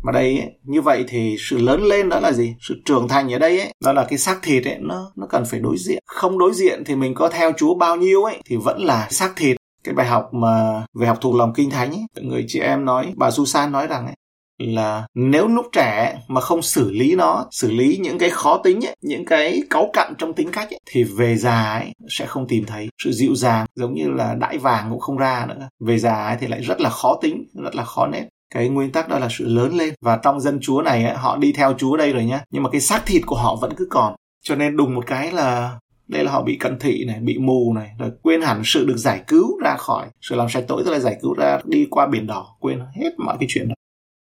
Mà 0.03 0.12
đây 0.12 0.39
ấy, 0.39 0.50
như 0.63 0.81
vậy 0.81 1.05
thì 1.07 1.36
sự 1.39 1.57
lớn 1.57 1.83
lên 1.83 2.10
đó 2.10 2.19
là 2.19 2.31
gì? 2.31 2.55
Sự 2.60 2.81
trưởng 2.86 3.07
thành 3.07 3.33
ở 3.33 3.39
đây 3.39 3.60
ấy 3.60 3.74
đó 3.83 3.93
là 3.93 4.05
cái 4.10 4.17
xác 4.17 4.39
thịt 4.41 4.65
ấy 4.65 4.77
nó 4.79 5.12
nó 5.15 5.27
cần 5.29 5.43
phải 5.45 5.60
đối 5.60 5.77
diện. 5.77 6.03
Không 6.05 6.39
đối 6.39 6.53
diện 6.53 6.83
thì 6.86 6.95
mình 6.95 7.13
có 7.15 7.29
theo 7.29 7.51
chúa 7.57 7.75
bao 7.75 7.95
nhiêu 7.95 8.24
ấy 8.24 8.38
thì 8.45 8.55
vẫn 8.55 8.81
là 8.81 9.07
xác 9.10 9.33
thịt 9.36 9.57
cái 9.83 9.95
bài 9.95 10.07
học 10.07 10.29
mà 10.33 10.85
về 10.99 11.07
học 11.07 11.17
thuộc 11.21 11.35
lòng 11.35 11.53
kinh 11.53 11.69
thánh 11.69 11.91
ấy, 11.91 12.23
người 12.23 12.45
chị 12.47 12.59
em 12.59 12.85
nói 12.85 13.13
bà 13.15 13.31
Susan 13.31 13.71
nói 13.71 13.87
rằng 13.87 14.05
ấy, 14.05 14.15
là 14.57 15.07
nếu 15.15 15.47
lúc 15.47 15.65
trẻ 15.71 16.19
mà 16.27 16.41
không 16.41 16.61
xử 16.61 16.91
lý 16.91 17.15
nó 17.15 17.45
xử 17.51 17.71
lý 17.71 17.97
những 18.01 18.19
cái 18.19 18.29
khó 18.29 18.57
tính 18.57 18.85
ấy, 18.85 18.95
những 19.01 19.25
cái 19.25 19.63
cáu 19.69 19.89
cặn 19.93 20.13
trong 20.17 20.33
tính 20.33 20.51
cách 20.51 20.69
ấy, 20.69 20.79
thì 20.91 21.03
về 21.03 21.35
già 21.35 21.73
ấy 21.73 21.93
sẽ 22.09 22.25
không 22.25 22.47
tìm 22.47 22.65
thấy 22.65 22.89
sự 23.03 23.11
dịu 23.11 23.35
dàng 23.35 23.65
giống 23.75 23.93
như 23.93 24.07
là 24.07 24.33
đãi 24.33 24.57
vàng 24.57 24.89
cũng 24.89 24.99
không 24.99 25.17
ra 25.17 25.45
nữa. 25.49 25.67
Về 25.79 25.97
già 25.97 26.25
ấy 26.25 26.37
thì 26.39 26.47
lại 26.47 26.61
rất 26.61 26.81
là 26.81 26.89
khó 26.89 27.19
tính 27.21 27.45
rất 27.63 27.75
là 27.75 27.83
khó 27.83 28.07
nét 28.07 28.27
cái 28.53 28.69
nguyên 28.69 28.91
tắc 28.91 29.09
đó 29.09 29.19
là 29.19 29.27
sự 29.31 29.45
lớn 29.47 29.77
lên. 29.77 29.93
Và 30.01 30.19
trong 30.23 30.39
dân 30.39 30.59
chúa 30.61 30.81
này 30.81 31.03
ấy, 31.05 31.15
họ 31.15 31.37
đi 31.37 31.53
theo 31.53 31.73
chúa 31.77 31.97
đây 31.97 32.13
rồi 32.13 32.25
nhá. 32.25 32.41
Nhưng 32.51 32.63
mà 32.63 32.69
cái 32.69 32.81
xác 32.81 33.05
thịt 33.05 33.21
của 33.25 33.35
họ 33.35 33.55
vẫn 33.55 33.73
cứ 33.77 33.87
còn. 33.89 34.15
Cho 34.43 34.55
nên 34.55 34.77
đùng 34.77 34.95
một 34.95 35.07
cái 35.07 35.31
là 35.31 35.79
đây 36.07 36.24
là 36.24 36.31
họ 36.31 36.41
bị 36.41 36.55
cận 36.55 36.79
thị 36.79 37.05
này, 37.07 37.19
bị 37.19 37.38
mù 37.38 37.74
này, 37.74 37.89
rồi 38.00 38.12
quên 38.22 38.41
hẳn 38.41 38.62
sự 38.65 38.86
được 38.86 38.98
giải 38.98 39.22
cứu 39.27 39.60
ra 39.63 39.75
khỏi. 39.77 40.07
Sự 40.22 40.36
làm 40.36 40.50
sạch 40.50 40.63
tội 40.67 40.83
tức 40.86 40.91
là 40.91 41.00
giải 41.00 41.17
cứu 41.22 41.33
ra 41.33 41.60
đi 41.65 41.88
qua 41.89 42.07
biển 42.07 42.27
đỏ, 42.27 42.55
quên 42.60 42.79
hết 42.95 43.12
mọi 43.17 43.38
cái 43.39 43.48
chuyện 43.50 43.67
đó. 43.67 43.74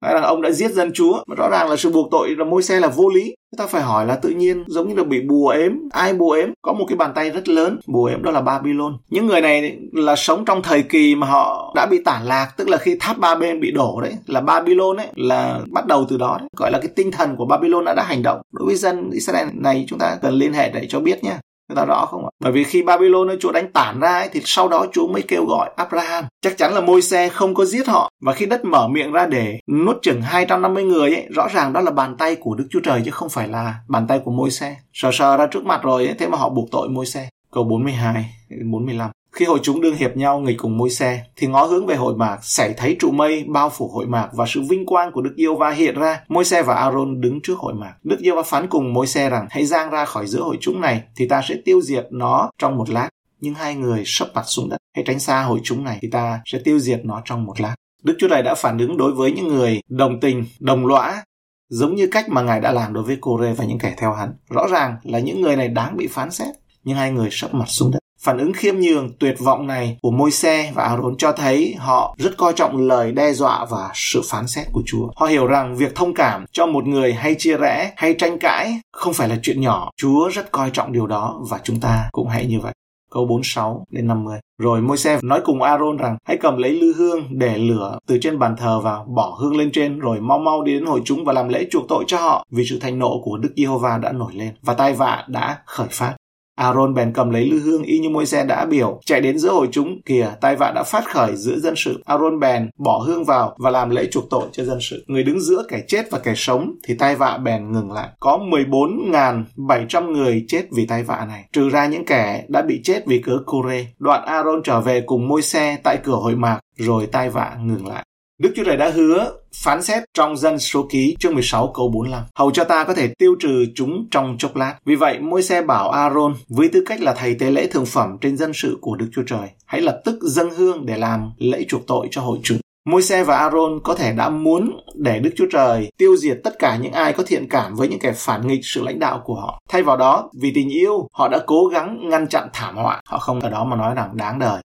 Nói 0.02 0.14
rằng 0.14 0.22
ông 0.22 0.42
đã 0.42 0.50
giết 0.50 0.72
dân 0.72 0.92
chúa, 0.92 1.22
mà 1.26 1.34
rõ 1.38 1.48
ràng 1.50 1.70
là 1.70 1.76
sự 1.76 1.90
buộc 1.90 2.08
tội 2.10 2.34
là 2.38 2.44
môi 2.44 2.62
xe 2.62 2.80
là 2.80 2.88
vô 2.88 3.08
lý. 3.08 3.34
Chúng 3.50 3.58
ta 3.58 3.66
phải 3.66 3.82
hỏi 3.82 4.06
là 4.06 4.16
tự 4.16 4.28
nhiên 4.28 4.64
giống 4.66 4.88
như 4.88 4.94
là 4.94 5.04
bị 5.04 5.20
bùa 5.20 5.48
ếm, 5.48 5.72
ai 5.90 6.14
bùa 6.14 6.32
ếm? 6.32 6.48
Có 6.62 6.72
một 6.72 6.84
cái 6.88 6.96
bàn 6.96 7.12
tay 7.14 7.30
rất 7.30 7.48
lớn, 7.48 7.78
bùa 7.86 8.04
ếm 8.04 8.22
đó 8.22 8.30
là 8.30 8.40
babylon. 8.40 8.96
Những 9.10 9.26
người 9.26 9.40
này 9.40 9.78
là 9.92 10.16
sống 10.16 10.44
trong 10.44 10.62
thời 10.62 10.82
kỳ 10.82 11.14
mà 11.14 11.26
họ 11.26 11.72
đã 11.76 11.86
bị 11.86 11.98
tản 12.04 12.24
lạc, 12.24 12.52
tức 12.56 12.68
là 12.68 12.76
khi 12.76 12.96
tháp 13.00 13.18
ba 13.18 13.34
bên 13.34 13.60
bị 13.60 13.70
đổ 13.70 14.00
đấy, 14.00 14.14
là 14.26 14.40
babylon 14.40 14.96
ấy, 14.96 15.08
là 15.14 15.60
bắt 15.70 15.86
đầu 15.86 16.06
từ 16.08 16.16
đó 16.16 16.36
đấy. 16.40 16.48
gọi 16.56 16.70
là 16.70 16.78
cái 16.78 16.90
tinh 16.96 17.10
thần 17.10 17.36
của 17.36 17.46
babylon 17.46 17.84
đã 17.84 17.94
đã 17.94 18.02
hành 18.02 18.22
động. 18.22 18.40
Đối 18.52 18.66
với 18.66 18.76
dân 18.76 19.10
israel 19.10 19.48
này, 19.54 19.84
chúng 19.88 19.98
ta 19.98 20.18
cần 20.22 20.34
liên 20.34 20.52
hệ 20.52 20.70
để 20.70 20.86
cho 20.88 21.00
biết 21.00 21.24
nhé 21.24 21.36
người 21.68 21.76
ta 21.76 21.84
rõ 21.84 22.06
không 22.06 22.24
ạ? 22.24 22.30
Bởi 22.40 22.52
vì 22.52 22.64
khi 22.64 22.82
Babylon 22.82 23.28
Chúa 23.40 23.52
đánh 23.52 23.72
tản 23.72 24.00
ra 24.00 24.18
ấy, 24.18 24.28
thì 24.32 24.40
sau 24.44 24.68
đó 24.68 24.86
Chúa 24.92 25.06
mới 25.06 25.22
kêu 25.22 25.44
gọi 25.46 25.70
Abraham. 25.76 26.24
Chắc 26.42 26.58
chắn 26.58 26.74
là 26.74 26.80
môi 26.80 27.02
xe 27.02 27.28
không 27.28 27.54
có 27.54 27.64
giết 27.64 27.88
họ. 27.88 28.10
Và 28.22 28.32
khi 28.32 28.46
đất 28.46 28.64
mở 28.64 28.88
miệng 28.88 29.12
ra 29.12 29.26
để 29.26 29.58
nuốt 29.66 29.96
chừng 30.02 30.22
250 30.22 30.84
người 30.84 31.14
ấy 31.14 31.26
rõ 31.34 31.48
ràng 31.48 31.72
đó 31.72 31.80
là 31.80 31.90
bàn 31.90 32.16
tay 32.16 32.36
của 32.36 32.54
Đức 32.54 32.66
Chúa 32.70 32.80
Trời 32.80 33.02
chứ 33.04 33.10
không 33.10 33.28
phải 33.28 33.48
là 33.48 33.74
bàn 33.88 34.06
tay 34.06 34.20
của 34.24 34.30
môi 34.30 34.50
xe 34.50 34.76
sờ 34.92 35.10
sờ 35.12 35.36
ra 35.36 35.46
trước 35.46 35.64
mặt 35.64 35.82
rồi 35.82 36.06
ấy, 36.06 36.14
thế 36.18 36.28
mà 36.28 36.38
họ 36.38 36.48
buộc 36.48 36.68
tội 36.70 36.88
môi 36.88 37.06
xe 37.06 37.28
câu 37.52 37.64
42 37.64 38.24
45 38.64 39.10
khi 39.36 39.44
hội 39.44 39.58
chúng 39.62 39.80
đương 39.80 39.96
hiệp 39.96 40.16
nhau 40.16 40.40
nghịch 40.40 40.56
cùng 40.58 40.78
môi 40.78 40.90
xe, 40.90 41.24
thì 41.36 41.46
ngó 41.46 41.64
hướng 41.64 41.86
về 41.86 41.96
hội 41.96 42.16
mạc, 42.16 42.38
sẽ 42.42 42.74
thấy 42.76 42.96
trụ 43.00 43.10
mây 43.10 43.44
bao 43.48 43.70
phủ 43.70 43.88
hội 43.88 44.06
mạc 44.06 44.28
và 44.32 44.44
sự 44.48 44.60
vinh 44.68 44.86
quang 44.86 45.12
của 45.12 45.20
Đức 45.22 45.32
Yêu 45.36 45.56
Va 45.56 45.70
hiện 45.70 45.94
ra. 45.94 46.20
Môi 46.28 46.44
xe 46.44 46.62
và 46.62 46.74
Aaron 46.74 47.20
đứng 47.20 47.40
trước 47.42 47.58
hội 47.58 47.74
mạc. 47.74 47.94
Đức 48.02 48.16
Yêu 48.20 48.36
Va 48.36 48.42
phán 48.42 48.66
cùng 48.68 48.92
môi 48.92 49.06
xe 49.06 49.30
rằng, 49.30 49.46
hãy 49.50 49.66
giang 49.66 49.90
ra 49.90 50.04
khỏi 50.04 50.26
giữa 50.26 50.40
hội 50.40 50.56
chúng 50.60 50.80
này, 50.80 51.02
thì 51.16 51.28
ta 51.28 51.42
sẽ 51.48 51.54
tiêu 51.64 51.80
diệt 51.80 52.06
nó 52.10 52.50
trong 52.58 52.76
một 52.76 52.90
lát. 52.90 53.08
Nhưng 53.40 53.54
hai 53.54 53.74
người 53.74 54.02
sấp 54.06 54.28
mặt 54.34 54.42
xuống 54.46 54.68
đất, 54.68 54.76
hãy 54.94 55.04
tránh 55.06 55.20
xa 55.20 55.42
hội 55.42 55.60
chúng 55.62 55.84
này, 55.84 55.98
thì 56.02 56.08
ta 56.10 56.40
sẽ 56.46 56.58
tiêu 56.64 56.78
diệt 56.78 57.00
nó 57.04 57.22
trong 57.24 57.44
một 57.44 57.60
lát. 57.60 57.74
Đức 58.02 58.16
Chúa 58.18 58.28
Trời 58.28 58.42
đã 58.42 58.54
phản 58.54 58.78
ứng 58.78 58.96
đối 58.96 59.12
với 59.12 59.32
những 59.32 59.48
người 59.48 59.80
đồng 59.88 60.20
tình, 60.20 60.44
đồng 60.60 60.86
lõa, 60.86 61.22
giống 61.68 61.94
như 61.94 62.08
cách 62.12 62.28
mà 62.28 62.42
Ngài 62.42 62.60
đã 62.60 62.72
làm 62.72 62.92
đối 62.92 63.04
với 63.04 63.18
Cô-rê 63.20 63.52
và 63.52 63.64
những 63.64 63.78
kẻ 63.78 63.94
theo 63.96 64.12
hắn. 64.12 64.34
Rõ 64.50 64.66
ràng 64.70 64.96
là 65.02 65.18
những 65.18 65.40
người 65.40 65.56
này 65.56 65.68
đáng 65.68 65.96
bị 65.96 66.06
phán 66.06 66.30
xét, 66.30 66.54
nhưng 66.84 66.96
hai 66.96 67.10
người 67.10 67.28
sấp 67.32 67.54
mặt 67.54 67.68
xuống 67.68 67.90
đất. 67.90 67.98
Phản 68.26 68.38
ứng 68.38 68.52
khiêm 68.52 68.74
nhường, 68.76 69.12
tuyệt 69.18 69.34
vọng 69.38 69.66
này 69.66 69.98
của 70.02 70.10
môi 70.10 70.30
xe 70.30 70.72
và 70.74 70.82
Aaron 70.82 71.16
cho 71.16 71.32
thấy 71.32 71.74
họ 71.78 72.14
rất 72.18 72.36
coi 72.36 72.52
trọng 72.52 72.76
lời 72.76 73.12
đe 73.12 73.32
dọa 73.32 73.66
và 73.70 73.90
sự 73.94 74.22
phán 74.30 74.46
xét 74.46 74.66
của 74.72 74.82
Chúa. 74.86 75.08
Họ 75.16 75.26
hiểu 75.26 75.46
rằng 75.46 75.76
việc 75.76 75.94
thông 75.94 76.14
cảm 76.14 76.44
cho 76.52 76.66
một 76.66 76.86
người 76.86 77.12
hay 77.12 77.34
chia 77.38 77.56
rẽ 77.56 77.92
hay 77.96 78.14
tranh 78.14 78.38
cãi 78.38 78.80
không 78.92 79.14
phải 79.14 79.28
là 79.28 79.36
chuyện 79.42 79.60
nhỏ. 79.60 79.90
Chúa 79.96 80.28
rất 80.28 80.52
coi 80.52 80.70
trọng 80.70 80.92
điều 80.92 81.06
đó 81.06 81.40
và 81.50 81.60
chúng 81.64 81.80
ta 81.80 82.08
cũng 82.12 82.28
hãy 82.28 82.46
như 82.46 82.60
vậy 82.60 82.72
câu 83.10 83.26
46 83.26 83.86
đến 83.90 84.06
50. 84.06 84.38
Rồi 84.58 84.80
Môi-se 84.80 85.18
nói 85.22 85.40
cùng 85.44 85.62
Aaron 85.62 85.96
rằng 85.96 86.16
hãy 86.24 86.36
cầm 86.40 86.56
lấy 86.56 86.70
lư 86.70 86.92
hương 86.96 87.24
để 87.30 87.58
lửa 87.58 87.98
từ 88.06 88.18
trên 88.20 88.38
bàn 88.38 88.56
thờ 88.56 88.80
vào, 88.80 89.04
bỏ 89.04 89.36
hương 89.40 89.56
lên 89.56 89.70
trên 89.72 89.98
rồi 89.98 90.20
mau 90.20 90.38
mau 90.38 90.62
đi 90.62 90.74
đến 90.74 90.86
hội 90.86 91.00
chúng 91.04 91.24
và 91.24 91.32
làm 91.32 91.48
lễ 91.48 91.66
chuộc 91.70 91.88
tội 91.88 92.04
cho 92.06 92.16
họ 92.18 92.46
vì 92.50 92.64
sự 92.70 92.78
thành 92.80 92.98
nộ 92.98 93.20
của 93.24 93.36
Đức 93.36 93.52
Giê-hô-va 93.56 93.98
đã 93.98 94.12
nổi 94.12 94.32
lên 94.34 94.54
và 94.62 94.74
tai 94.74 94.92
vạ 94.92 95.24
đã 95.28 95.58
khởi 95.66 95.88
phát. 95.90 96.16
Aaron 96.56 96.94
bèn 96.94 97.12
cầm 97.12 97.30
lấy 97.30 97.44
lư 97.44 97.60
hương 97.60 97.82
y 97.82 97.98
như 97.98 98.08
môi 98.08 98.26
xe 98.26 98.44
đã 98.44 98.64
biểu, 98.64 99.00
chạy 99.04 99.20
đến 99.20 99.38
giữa 99.38 99.52
hội 99.52 99.68
chúng, 99.72 100.00
kìa, 100.06 100.30
tai 100.40 100.56
vạ 100.56 100.72
đã 100.74 100.82
phát 100.82 101.04
khởi 101.14 101.36
giữa 101.36 101.58
dân 101.58 101.74
sự. 101.76 102.02
Aaron 102.04 102.40
bèn 102.40 102.70
bỏ 102.78 102.98
hương 102.98 103.24
vào 103.24 103.56
và 103.58 103.70
làm 103.70 103.90
lễ 103.90 104.06
chuộc 104.10 104.24
tội 104.30 104.46
cho 104.52 104.64
dân 104.64 104.78
sự. 104.80 105.04
Người 105.06 105.22
đứng 105.22 105.40
giữa 105.40 105.62
kẻ 105.68 105.82
chết 105.88 106.10
và 106.10 106.18
kẻ 106.18 106.32
sống 106.36 106.74
thì 106.86 106.94
tai 106.94 107.16
vạ 107.16 107.38
bèn 107.38 107.72
ngừng 107.72 107.92
lại. 107.92 108.08
Có 108.20 108.38
14.700 108.38 110.10
người 110.10 110.44
chết 110.48 110.66
vì 110.72 110.86
tai 110.86 111.02
vạ 111.02 111.26
này, 111.28 111.44
trừ 111.52 111.68
ra 111.68 111.86
những 111.86 112.04
kẻ 112.04 112.44
đã 112.48 112.62
bị 112.62 112.80
chết 112.84 113.06
vì 113.06 113.18
cớ 113.18 113.38
Kore. 113.46 113.86
Đoạn 113.98 114.24
Aaron 114.26 114.62
trở 114.64 114.80
về 114.80 115.00
cùng 115.00 115.28
môi 115.28 115.42
xe 115.42 115.78
tại 115.84 115.98
cửa 116.04 116.16
hội 116.16 116.36
mạc, 116.36 116.58
rồi 116.78 117.06
tai 117.06 117.30
vạ 117.30 117.56
ngừng 117.62 117.86
lại. 117.86 118.04
Đức 118.38 118.52
Chúa 118.56 118.64
Trời 118.64 118.76
đã 118.76 118.90
hứa 118.90 119.32
phán 119.54 119.82
xét 119.82 120.02
trong 120.14 120.36
dân 120.36 120.58
số 120.58 120.86
ký 120.90 121.16
chương 121.20 121.34
16 121.34 121.72
câu 121.74 121.88
45. 121.88 122.22
Hầu 122.34 122.50
cho 122.50 122.64
ta 122.64 122.84
có 122.84 122.94
thể 122.94 123.08
tiêu 123.18 123.34
trừ 123.40 123.64
chúng 123.74 124.08
trong 124.10 124.36
chốc 124.38 124.56
lát. 124.56 124.74
Vì 124.84 124.94
vậy, 124.94 125.18
môi 125.20 125.42
xe 125.42 125.62
bảo 125.62 125.90
Aaron 125.90 126.34
với 126.48 126.68
tư 126.68 126.82
cách 126.86 127.00
là 127.00 127.14
thầy 127.14 127.34
tế 127.34 127.50
lễ 127.50 127.66
thường 127.66 127.86
phẩm 127.86 128.16
trên 128.20 128.36
dân 128.36 128.52
sự 128.52 128.78
của 128.80 128.96
Đức 128.96 129.08
Chúa 129.12 129.22
Trời, 129.26 129.48
hãy 129.66 129.80
lập 129.80 130.00
tức 130.04 130.18
dâng 130.22 130.50
hương 130.50 130.86
để 130.86 130.98
làm 130.98 131.30
lễ 131.38 131.64
chuộc 131.68 131.86
tội 131.86 132.08
cho 132.10 132.20
hội 132.20 132.38
chúng. 132.42 132.58
Môi 132.86 133.02
xe 133.02 133.24
và 133.24 133.36
Aaron 133.36 133.80
có 133.84 133.94
thể 133.94 134.12
đã 134.12 134.28
muốn 134.28 134.80
để 134.94 135.18
Đức 135.18 135.30
Chúa 135.36 135.46
Trời 135.52 135.90
tiêu 135.98 136.16
diệt 136.16 136.38
tất 136.44 136.58
cả 136.58 136.76
những 136.76 136.92
ai 136.92 137.12
có 137.12 137.22
thiện 137.26 137.48
cảm 137.48 137.74
với 137.74 137.88
những 137.88 137.98
kẻ 137.98 138.12
phản 138.16 138.46
nghịch 138.46 138.60
sự 138.62 138.82
lãnh 138.82 138.98
đạo 138.98 139.22
của 139.24 139.34
họ. 139.34 139.60
Thay 139.68 139.82
vào 139.82 139.96
đó, 139.96 140.30
vì 140.40 140.52
tình 140.54 140.68
yêu, 140.68 141.08
họ 141.12 141.28
đã 141.28 141.38
cố 141.46 141.66
gắng 141.66 142.08
ngăn 142.08 142.28
chặn 142.28 142.48
thảm 142.52 142.76
họa. 142.76 143.00
Họ 143.08 143.18
không 143.18 143.40
ở 143.40 143.50
đó 143.50 143.64
mà 143.64 143.76
nói 143.76 143.94
rằng 143.94 144.16
đáng 144.16 144.38
đời. 144.38 144.62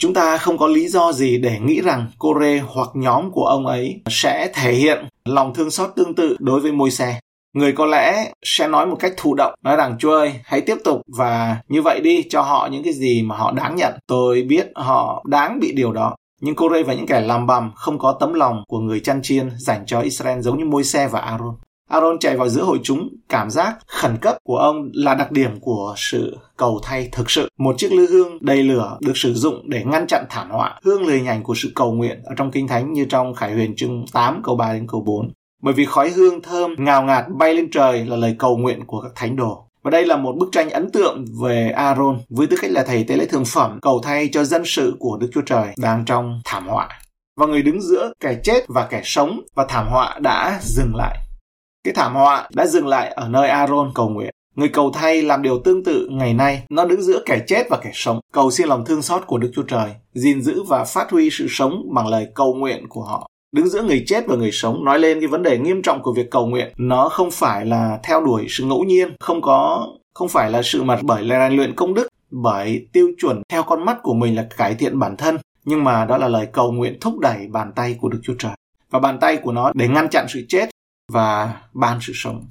Chúng 0.00 0.14
ta 0.14 0.38
không 0.38 0.58
có 0.58 0.66
lý 0.66 0.88
do 0.88 1.12
gì 1.12 1.38
để 1.38 1.58
nghĩ 1.60 1.80
rằng 1.80 2.06
Kore 2.18 2.58
hoặc 2.66 2.88
nhóm 2.94 3.30
của 3.30 3.44
ông 3.44 3.66
ấy 3.66 4.00
sẽ 4.08 4.50
thể 4.54 4.72
hiện 4.72 5.04
lòng 5.24 5.54
thương 5.54 5.70
xót 5.70 5.90
tương 5.96 6.14
tự 6.14 6.36
đối 6.38 6.60
với 6.60 6.72
môi 6.72 6.90
xe. 6.90 7.20
Người 7.54 7.72
có 7.72 7.86
lẽ 7.86 8.32
sẽ 8.44 8.68
nói 8.68 8.86
một 8.86 8.96
cách 9.00 9.12
thụ 9.16 9.34
động, 9.34 9.54
nói 9.64 9.76
rằng 9.76 9.96
Chúa 9.98 10.12
ơi, 10.12 10.32
hãy 10.44 10.60
tiếp 10.60 10.76
tục 10.84 11.00
và 11.16 11.56
như 11.68 11.82
vậy 11.82 12.00
đi, 12.00 12.22
cho 12.30 12.42
họ 12.42 12.68
những 12.72 12.82
cái 12.82 12.92
gì 12.92 13.22
mà 13.22 13.36
họ 13.36 13.52
đáng 13.52 13.76
nhận. 13.76 13.94
Tôi 14.06 14.42
biết 14.42 14.66
họ 14.74 15.24
đáng 15.28 15.60
bị 15.60 15.72
điều 15.72 15.92
đó. 15.92 16.16
Nhưng 16.40 16.54
Kore 16.54 16.82
và 16.82 16.94
những 16.94 17.06
kẻ 17.06 17.20
làm 17.20 17.46
bầm 17.46 17.70
không 17.74 17.98
có 17.98 18.16
tấm 18.20 18.34
lòng 18.34 18.62
của 18.68 18.78
người 18.78 19.00
chăn 19.00 19.22
chiên 19.22 19.50
dành 19.58 19.86
cho 19.86 20.00
Israel 20.00 20.40
giống 20.40 20.58
như 20.58 20.64
môi 20.64 20.84
xe 20.84 21.08
và 21.08 21.20
Aaron. 21.20 21.54
Aaron 21.90 22.18
chạy 22.18 22.36
vào 22.36 22.48
giữa 22.48 22.62
hội 22.62 22.78
chúng, 22.82 23.08
cảm 23.28 23.50
giác 23.50 23.78
khẩn 23.86 24.16
cấp 24.16 24.36
của 24.44 24.56
ông 24.56 24.90
là 24.92 25.14
đặc 25.14 25.32
điểm 25.32 25.60
của 25.60 25.94
sự 25.96 26.36
cầu 26.56 26.80
thay 26.82 27.08
thực 27.12 27.30
sự. 27.30 27.48
Một 27.58 27.74
chiếc 27.78 27.92
lư 27.92 28.06
hương 28.06 28.38
đầy 28.40 28.62
lửa 28.62 28.98
được 29.00 29.16
sử 29.16 29.34
dụng 29.34 29.70
để 29.70 29.84
ngăn 29.84 30.06
chặn 30.06 30.24
thảm 30.30 30.50
họa, 30.50 30.80
hương 30.84 31.06
lời 31.06 31.20
nhành 31.20 31.42
của 31.42 31.54
sự 31.54 31.72
cầu 31.74 31.92
nguyện 31.92 32.22
ở 32.24 32.34
trong 32.36 32.50
Kinh 32.50 32.68
Thánh 32.68 32.92
như 32.92 33.04
trong 33.04 33.34
Khải 33.34 33.52
Huyền 33.52 33.76
chương 33.76 34.04
8 34.12 34.40
câu 34.44 34.56
3 34.56 34.72
đến 34.72 34.86
câu 34.88 35.02
4. 35.06 35.30
Bởi 35.62 35.74
vì 35.74 35.84
khói 35.84 36.10
hương 36.10 36.42
thơm 36.42 36.74
ngào 36.78 37.02
ngạt 37.02 37.24
bay 37.38 37.54
lên 37.54 37.70
trời 37.70 38.04
là 38.06 38.16
lời 38.16 38.36
cầu 38.38 38.56
nguyện 38.56 38.84
của 38.86 39.00
các 39.00 39.12
thánh 39.14 39.36
đồ. 39.36 39.66
Và 39.82 39.90
đây 39.90 40.06
là 40.06 40.16
một 40.16 40.32
bức 40.38 40.48
tranh 40.52 40.70
ấn 40.70 40.90
tượng 40.90 41.24
về 41.42 41.70
Aaron 41.70 42.18
với 42.28 42.46
tư 42.46 42.56
cách 42.62 42.70
là 42.70 42.84
thầy 42.86 43.04
tế 43.04 43.16
lễ 43.16 43.26
thường 43.26 43.44
phẩm 43.44 43.78
cầu 43.82 44.00
thay 44.02 44.28
cho 44.32 44.44
dân 44.44 44.62
sự 44.64 44.96
của 44.98 45.18
Đức 45.20 45.30
Chúa 45.34 45.42
Trời 45.46 45.66
đang 45.78 46.04
trong 46.04 46.40
thảm 46.44 46.68
họa. 46.68 46.88
Và 47.40 47.46
người 47.46 47.62
đứng 47.62 47.82
giữa 47.82 48.12
kẻ 48.20 48.36
chết 48.44 48.64
và 48.68 48.86
kẻ 48.90 49.00
sống 49.04 49.40
và 49.54 49.66
thảm 49.68 49.86
họa 49.88 50.18
đã 50.22 50.60
dừng 50.62 50.94
lại. 50.96 51.18
Cái 51.84 51.94
thảm 51.94 52.14
họa 52.14 52.48
đã 52.54 52.66
dừng 52.66 52.86
lại 52.86 53.08
ở 53.08 53.28
nơi 53.28 53.48
Aaron 53.48 53.90
cầu 53.94 54.08
nguyện. 54.08 54.30
Người 54.56 54.68
cầu 54.68 54.90
thay 54.94 55.22
làm 55.22 55.42
điều 55.42 55.58
tương 55.58 55.84
tự 55.84 56.08
ngày 56.10 56.34
nay, 56.34 56.62
nó 56.70 56.84
đứng 56.84 57.02
giữa 57.02 57.22
kẻ 57.26 57.40
chết 57.46 57.66
và 57.70 57.78
kẻ 57.82 57.90
sống, 57.94 58.20
cầu 58.32 58.50
xin 58.50 58.68
lòng 58.68 58.84
thương 58.84 59.02
xót 59.02 59.22
của 59.26 59.38
Đức 59.38 59.50
Chúa 59.54 59.62
Trời, 59.62 59.90
gìn 60.14 60.42
giữ 60.42 60.62
và 60.62 60.84
phát 60.84 61.10
huy 61.10 61.30
sự 61.32 61.46
sống 61.50 61.82
bằng 61.94 62.08
lời 62.08 62.26
cầu 62.34 62.54
nguyện 62.54 62.88
của 62.88 63.02
họ. 63.02 63.28
Đứng 63.52 63.68
giữa 63.68 63.82
người 63.82 64.04
chết 64.06 64.24
và 64.26 64.36
người 64.36 64.50
sống 64.52 64.84
nói 64.84 64.98
lên 64.98 65.20
cái 65.20 65.26
vấn 65.26 65.42
đề 65.42 65.58
nghiêm 65.58 65.82
trọng 65.82 66.02
của 66.02 66.12
việc 66.12 66.30
cầu 66.30 66.46
nguyện, 66.46 66.72
nó 66.76 67.08
không 67.08 67.30
phải 67.30 67.66
là 67.66 67.98
theo 68.02 68.24
đuổi 68.24 68.46
sự 68.48 68.64
ngẫu 68.64 68.84
nhiên, 68.84 69.14
không 69.20 69.42
có 69.42 69.86
không 70.14 70.28
phải 70.28 70.50
là 70.50 70.62
sự 70.62 70.82
mặt 70.82 70.98
bởi 71.02 71.28
rèn 71.28 71.52
luyện 71.52 71.74
công 71.74 71.94
đức, 71.94 72.08
bởi 72.30 72.86
tiêu 72.92 73.12
chuẩn 73.18 73.42
theo 73.48 73.62
con 73.62 73.84
mắt 73.84 73.98
của 74.02 74.14
mình 74.14 74.36
là 74.36 74.46
cải 74.56 74.74
thiện 74.74 74.98
bản 74.98 75.16
thân, 75.16 75.38
nhưng 75.64 75.84
mà 75.84 76.04
đó 76.04 76.18
là 76.18 76.28
lời 76.28 76.46
cầu 76.52 76.72
nguyện 76.72 76.98
thúc 77.00 77.18
đẩy 77.18 77.46
bàn 77.50 77.72
tay 77.76 77.96
của 78.00 78.08
Đức 78.08 78.20
Chúa 78.22 78.34
Trời. 78.38 78.52
Và 78.90 78.98
bàn 78.98 79.18
tay 79.20 79.36
của 79.36 79.52
nó 79.52 79.72
để 79.74 79.88
ngăn 79.88 80.08
chặn 80.08 80.26
sự 80.28 80.44
chết 80.48 80.70
và 81.12 81.54
ban 81.74 81.98
sự 82.00 82.12
sống. 82.16 82.44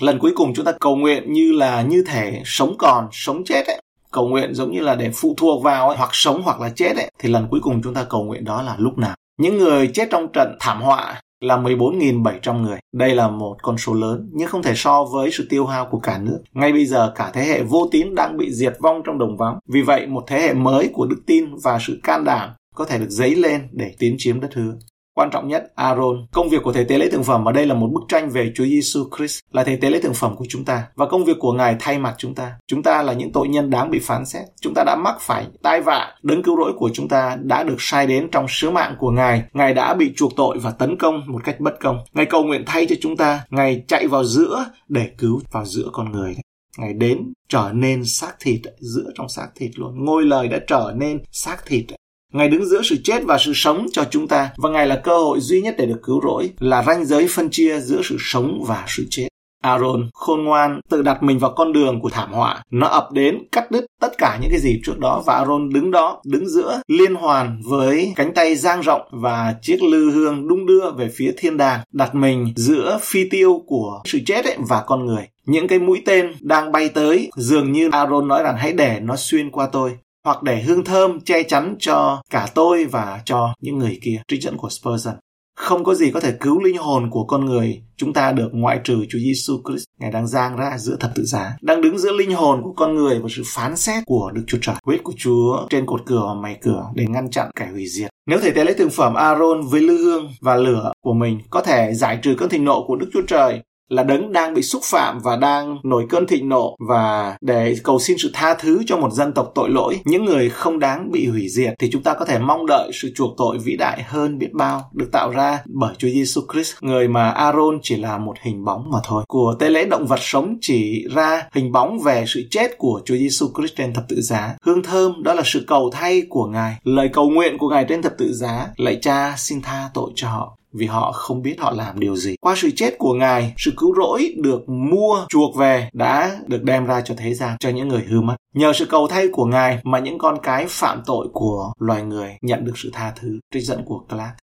Lần 0.00 0.18
cuối 0.18 0.32
cùng 0.34 0.54
chúng 0.54 0.64
ta 0.64 0.72
cầu 0.80 0.96
nguyện 0.96 1.32
như 1.32 1.52
là 1.52 1.82
như 1.82 2.04
thể 2.06 2.42
sống 2.44 2.74
còn, 2.78 3.08
sống 3.12 3.44
chết 3.44 3.66
ấy. 3.66 3.80
Cầu 4.10 4.28
nguyện 4.28 4.54
giống 4.54 4.72
như 4.72 4.80
là 4.80 4.94
để 4.94 5.10
phụ 5.14 5.34
thuộc 5.36 5.62
vào 5.62 5.88
ấy, 5.88 5.96
hoặc 5.96 6.10
sống 6.12 6.42
hoặc 6.44 6.60
là 6.60 6.68
chết 6.68 6.96
ấy. 6.96 7.10
Thì 7.18 7.28
lần 7.28 7.48
cuối 7.50 7.60
cùng 7.62 7.82
chúng 7.82 7.94
ta 7.94 8.04
cầu 8.04 8.24
nguyện 8.24 8.44
đó 8.44 8.62
là 8.62 8.76
lúc 8.78 8.98
nào. 8.98 9.14
Những 9.40 9.58
người 9.58 9.90
chết 9.94 10.08
trong 10.10 10.32
trận 10.32 10.56
thảm 10.60 10.82
họa 10.82 11.20
là 11.40 11.56
14.700 11.56 12.62
người. 12.62 12.78
Đây 12.94 13.14
là 13.14 13.28
một 13.28 13.56
con 13.62 13.78
số 13.78 13.94
lớn, 13.94 14.30
nhưng 14.32 14.48
không 14.48 14.62
thể 14.62 14.72
so 14.76 15.04
với 15.04 15.30
sự 15.32 15.46
tiêu 15.50 15.66
hao 15.66 15.86
của 15.90 15.98
cả 15.98 16.18
nước. 16.18 16.38
Ngay 16.52 16.72
bây 16.72 16.86
giờ, 16.86 17.12
cả 17.14 17.30
thế 17.34 17.44
hệ 17.44 17.62
vô 17.62 17.88
tín 17.92 18.14
đang 18.14 18.36
bị 18.36 18.52
diệt 18.52 18.76
vong 18.80 19.02
trong 19.04 19.18
đồng 19.18 19.36
vắng. 19.36 19.58
Vì 19.68 19.82
vậy, 19.82 20.06
một 20.06 20.24
thế 20.26 20.40
hệ 20.40 20.54
mới 20.54 20.90
của 20.92 21.06
đức 21.06 21.22
tin 21.26 21.44
và 21.62 21.78
sự 21.80 22.00
can 22.02 22.24
đảm 22.24 22.50
có 22.74 22.84
thể 22.84 22.98
được 22.98 23.10
dấy 23.10 23.34
lên 23.34 23.68
để 23.72 23.94
tiến 23.98 24.14
chiếm 24.18 24.40
đất 24.40 24.54
hứa. 24.54 24.72
Quan 25.18 25.30
trọng 25.30 25.48
nhất, 25.48 25.72
Aaron. 25.74 26.26
Công 26.32 26.48
việc 26.48 26.62
của 26.62 26.72
thầy 26.72 26.84
tế 26.84 26.98
lễ 26.98 27.08
thượng 27.10 27.24
phẩm 27.24 27.44
ở 27.44 27.52
đây 27.52 27.66
là 27.66 27.74
một 27.74 27.88
bức 27.92 28.02
tranh 28.08 28.30
về 28.30 28.52
Chúa 28.54 28.64
Giêsu 28.64 29.04
Christ, 29.16 29.40
là 29.52 29.64
thầy 29.64 29.76
tế 29.76 29.90
lễ 29.90 30.00
thượng 30.00 30.14
phẩm 30.14 30.36
của 30.36 30.44
chúng 30.48 30.64
ta. 30.64 30.86
Và 30.94 31.06
công 31.06 31.24
việc 31.24 31.36
của 31.40 31.52
Ngài 31.52 31.76
thay 31.80 31.98
mặt 31.98 32.14
chúng 32.18 32.34
ta. 32.34 32.52
Chúng 32.66 32.82
ta 32.82 33.02
là 33.02 33.12
những 33.12 33.32
tội 33.32 33.48
nhân 33.48 33.70
đáng 33.70 33.90
bị 33.90 33.98
phán 33.98 34.26
xét. 34.26 34.44
Chúng 34.60 34.74
ta 34.74 34.84
đã 34.86 34.96
mắc 34.96 35.16
phải 35.20 35.46
tai 35.62 35.80
vạ. 35.80 36.14
Đấng 36.22 36.42
cứu 36.42 36.56
rỗi 36.56 36.72
của 36.76 36.90
chúng 36.92 37.08
ta 37.08 37.36
đã 37.42 37.62
được 37.62 37.76
sai 37.78 38.06
đến 38.06 38.28
trong 38.32 38.46
sứ 38.48 38.70
mạng 38.70 38.94
của 38.98 39.10
Ngài. 39.10 39.42
Ngài 39.52 39.74
đã 39.74 39.94
bị 39.94 40.12
chuộc 40.16 40.36
tội 40.36 40.58
và 40.58 40.70
tấn 40.70 40.96
công 40.98 41.22
một 41.26 41.44
cách 41.44 41.60
bất 41.60 41.80
công. 41.80 41.98
Ngài 42.14 42.26
cầu 42.26 42.44
nguyện 42.44 42.62
thay 42.66 42.86
cho 42.86 42.96
chúng 43.00 43.16
ta. 43.16 43.40
Ngài 43.50 43.84
chạy 43.88 44.06
vào 44.06 44.24
giữa 44.24 44.64
để 44.88 45.10
cứu 45.18 45.40
vào 45.52 45.64
giữa 45.64 45.88
con 45.92 46.12
người. 46.12 46.36
Ngài 46.78 46.92
đến 46.92 47.32
trở 47.48 47.70
nên 47.72 48.04
xác 48.04 48.32
thịt 48.40 48.60
giữa 48.78 49.10
trong 49.14 49.28
xác 49.28 49.48
thịt 49.54 49.70
luôn. 49.78 50.04
Ngôi 50.04 50.24
lời 50.24 50.48
đã 50.48 50.58
trở 50.66 50.92
nên 50.96 51.18
xác 51.32 51.66
thịt 51.66 51.84
Ngài 52.32 52.48
đứng 52.48 52.66
giữa 52.66 52.82
sự 52.82 52.96
chết 53.04 53.22
và 53.24 53.38
sự 53.38 53.52
sống 53.54 53.86
cho 53.92 54.04
chúng 54.10 54.28
ta 54.28 54.50
và 54.56 54.70
Ngài 54.70 54.86
là 54.86 54.96
cơ 54.96 55.18
hội 55.18 55.40
duy 55.40 55.60
nhất 55.60 55.74
để 55.78 55.86
được 55.86 56.00
cứu 56.02 56.20
rỗi, 56.22 56.50
là 56.58 56.82
ranh 56.82 57.04
giới 57.04 57.28
phân 57.28 57.50
chia 57.50 57.80
giữa 57.80 58.00
sự 58.04 58.16
sống 58.20 58.64
và 58.66 58.84
sự 58.88 59.06
chết. 59.10 59.28
Aaron 59.62 60.10
khôn 60.14 60.44
ngoan 60.44 60.80
tự 60.90 61.02
đặt 61.02 61.22
mình 61.22 61.38
vào 61.38 61.52
con 61.56 61.72
đường 61.72 62.00
của 62.00 62.08
thảm 62.08 62.32
họa. 62.32 62.62
Nó 62.70 62.86
ập 62.86 63.12
đến 63.12 63.38
cắt 63.52 63.70
đứt 63.70 63.86
tất 64.00 64.18
cả 64.18 64.38
những 64.40 64.50
cái 64.50 64.60
gì 64.60 64.80
trước 64.84 64.98
đó 64.98 65.22
và 65.26 65.34
Aaron 65.34 65.68
đứng 65.72 65.90
đó, 65.90 66.20
đứng 66.24 66.48
giữa 66.48 66.80
liên 66.88 67.14
hoàn 67.14 67.60
với 67.64 68.12
cánh 68.16 68.34
tay 68.34 68.56
giang 68.56 68.80
rộng 68.80 69.02
và 69.10 69.54
chiếc 69.62 69.82
lư 69.82 70.10
hương 70.10 70.48
đung 70.48 70.66
đưa 70.66 70.90
về 70.90 71.08
phía 71.16 71.32
thiên 71.36 71.56
đàng, 71.56 71.80
đặt 71.92 72.14
mình 72.14 72.52
giữa 72.56 72.98
phi 73.02 73.28
tiêu 73.28 73.62
của 73.66 74.02
sự 74.04 74.18
chết 74.26 74.44
ấy 74.44 74.56
và 74.68 74.82
con 74.86 75.06
người. 75.06 75.28
Những 75.46 75.68
cái 75.68 75.78
mũi 75.78 76.02
tên 76.06 76.32
đang 76.40 76.72
bay 76.72 76.88
tới, 76.88 77.30
dường 77.36 77.72
như 77.72 77.88
Aaron 77.92 78.28
nói 78.28 78.42
rằng 78.42 78.56
hãy 78.58 78.72
để 78.72 79.00
nó 79.02 79.16
xuyên 79.16 79.50
qua 79.50 79.68
tôi 79.72 79.92
hoặc 80.26 80.42
để 80.42 80.62
hương 80.62 80.84
thơm 80.84 81.20
che 81.20 81.42
chắn 81.42 81.76
cho 81.78 82.22
cả 82.30 82.48
tôi 82.54 82.84
và 82.84 83.20
cho 83.24 83.54
những 83.60 83.78
người 83.78 83.98
kia. 84.02 84.22
Trích 84.28 84.42
dẫn 84.42 84.56
của 84.56 84.68
Spurgeon. 84.68 85.14
Không 85.56 85.84
có 85.84 85.94
gì 85.94 86.10
có 86.10 86.20
thể 86.20 86.32
cứu 86.40 86.62
linh 86.62 86.76
hồn 86.76 87.10
của 87.10 87.24
con 87.24 87.44
người 87.44 87.82
chúng 87.96 88.12
ta 88.12 88.32
được 88.32 88.48
ngoại 88.52 88.80
trừ 88.84 89.04
Chúa 89.08 89.18
Giêsu 89.18 89.60
Christ. 89.64 89.84
Ngài 90.00 90.10
đang 90.10 90.26
giang 90.26 90.56
ra 90.56 90.78
giữa 90.78 90.96
thập 91.00 91.10
tự 91.14 91.24
giá, 91.24 91.56
đang 91.60 91.80
đứng 91.80 91.98
giữa 91.98 92.12
linh 92.12 92.34
hồn 92.34 92.60
của 92.62 92.72
con 92.76 92.94
người 92.94 93.18
và 93.18 93.28
sự 93.36 93.42
phán 93.46 93.76
xét 93.76 94.04
của 94.06 94.30
Đức 94.34 94.42
Chúa 94.46 94.58
Trời. 94.62 94.76
Huyết 94.84 95.04
của 95.04 95.12
Chúa 95.16 95.66
trên 95.70 95.86
cột 95.86 96.02
cửa 96.06 96.22
và 96.26 96.34
mày 96.34 96.58
cửa 96.62 96.84
để 96.94 97.04
ngăn 97.08 97.30
chặn 97.30 97.50
kẻ 97.56 97.68
hủy 97.72 97.86
diệt. 97.86 98.10
Nếu 98.26 98.40
thể 98.40 98.50
tế 98.50 98.64
lễ 98.64 98.74
thực 98.78 98.92
phẩm 98.92 99.14
Aaron 99.14 99.62
với 99.62 99.80
lư 99.80 99.96
hương 99.96 100.28
và 100.40 100.56
lửa 100.56 100.92
của 101.04 101.14
mình 101.14 101.40
có 101.50 101.60
thể 101.60 101.94
giải 101.94 102.18
trừ 102.22 102.34
cơn 102.38 102.48
thịnh 102.48 102.64
nộ 102.64 102.84
của 102.86 102.96
Đức 102.96 103.10
Chúa 103.12 103.22
Trời 103.22 103.60
là 103.88 104.02
đấng 104.02 104.32
đang 104.32 104.54
bị 104.54 104.62
xúc 104.62 104.82
phạm 104.84 105.18
và 105.18 105.36
đang 105.36 105.78
nổi 105.84 106.06
cơn 106.08 106.26
thịnh 106.26 106.48
nộ 106.48 106.76
và 106.88 107.36
để 107.40 107.76
cầu 107.84 107.98
xin 107.98 108.18
sự 108.18 108.30
tha 108.34 108.54
thứ 108.54 108.82
cho 108.86 108.96
một 108.96 109.12
dân 109.12 109.32
tộc 109.32 109.52
tội 109.54 109.70
lỗi, 109.70 110.00
những 110.04 110.24
người 110.24 110.50
không 110.50 110.78
đáng 110.78 111.10
bị 111.12 111.26
hủy 111.26 111.48
diệt 111.48 111.74
thì 111.78 111.90
chúng 111.92 112.02
ta 112.02 112.14
có 112.14 112.24
thể 112.24 112.38
mong 112.38 112.66
đợi 112.66 112.90
sự 112.94 113.12
chuộc 113.14 113.34
tội 113.36 113.58
vĩ 113.58 113.76
đại 113.76 114.02
hơn 114.02 114.38
biết 114.38 114.52
bao 114.52 114.90
được 114.92 115.08
tạo 115.12 115.30
ra 115.30 115.62
bởi 115.66 115.94
Chúa 115.98 116.08
Giêsu 116.08 116.40
Christ, 116.52 116.74
người 116.80 117.08
mà 117.08 117.30
Aaron 117.30 117.78
chỉ 117.82 117.96
là 117.96 118.18
một 118.18 118.34
hình 118.42 118.64
bóng 118.64 118.90
mà 118.90 118.98
thôi. 119.04 119.24
Của 119.28 119.54
tế 119.58 119.70
lễ 119.70 119.84
động 119.84 120.06
vật 120.06 120.20
sống 120.20 120.56
chỉ 120.60 121.06
ra 121.14 121.48
hình 121.52 121.72
bóng 121.72 121.98
về 121.98 122.24
sự 122.26 122.42
chết 122.50 122.78
của 122.78 123.00
Chúa 123.04 123.16
Giêsu 123.16 123.46
Christ 123.56 123.76
trên 123.76 123.94
thập 123.94 124.04
tự 124.08 124.20
giá. 124.20 124.56
Hương 124.62 124.82
thơm 124.82 125.22
đó 125.22 125.34
là 125.34 125.42
sự 125.44 125.64
cầu 125.66 125.90
thay 125.92 126.22
của 126.28 126.46
Ngài, 126.46 126.76
lời 126.84 127.08
cầu 127.12 127.30
nguyện 127.30 127.58
của 127.58 127.68
Ngài 127.68 127.84
trên 127.88 128.02
thập 128.02 128.12
tự 128.18 128.32
giá. 128.32 128.68
Lạy 128.76 128.98
Cha 129.02 129.34
xin 129.36 129.62
tha 129.62 129.90
tội 129.94 130.10
cho 130.14 130.28
họ 130.28 130.56
vì 130.78 130.86
họ 130.86 131.12
không 131.12 131.42
biết 131.42 131.56
họ 131.58 131.70
làm 131.70 132.00
điều 132.00 132.16
gì. 132.16 132.34
Qua 132.40 132.54
sự 132.56 132.70
chết 132.76 132.94
của 132.98 133.14
Ngài, 133.14 133.54
sự 133.56 133.72
cứu 133.76 133.94
rỗi 133.96 134.34
được 134.36 134.68
mua 134.68 135.26
chuộc 135.28 135.56
về 135.56 135.88
đã 135.92 136.36
được 136.46 136.62
đem 136.62 136.86
ra 136.86 137.00
cho 137.00 137.14
thế 137.18 137.34
gian, 137.34 137.56
cho 137.60 137.68
những 137.68 137.88
người 137.88 138.04
hư 138.08 138.20
mất. 138.20 138.36
Nhờ 138.54 138.72
sự 138.72 138.86
cầu 138.86 139.08
thay 139.08 139.28
của 139.32 139.44
Ngài 139.44 139.80
mà 139.84 139.98
những 139.98 140.18
con 140.18 140.38
cái 140.42 140.66
phạm 140.68 141.02
tội 141.06 141.28
của 141.32 141.72
loài 141.78 142.02
người 142.02 142.36
nhận 142.42 142.64
được 142.64 142.78
sự 142.78 142.90
tha 142.92 143.12
thứ. 143.20 143.38
Trích 143.54 143.64
dẫn 143.64 143.82
của 143.84 143.98
Clark. 144.08 144.34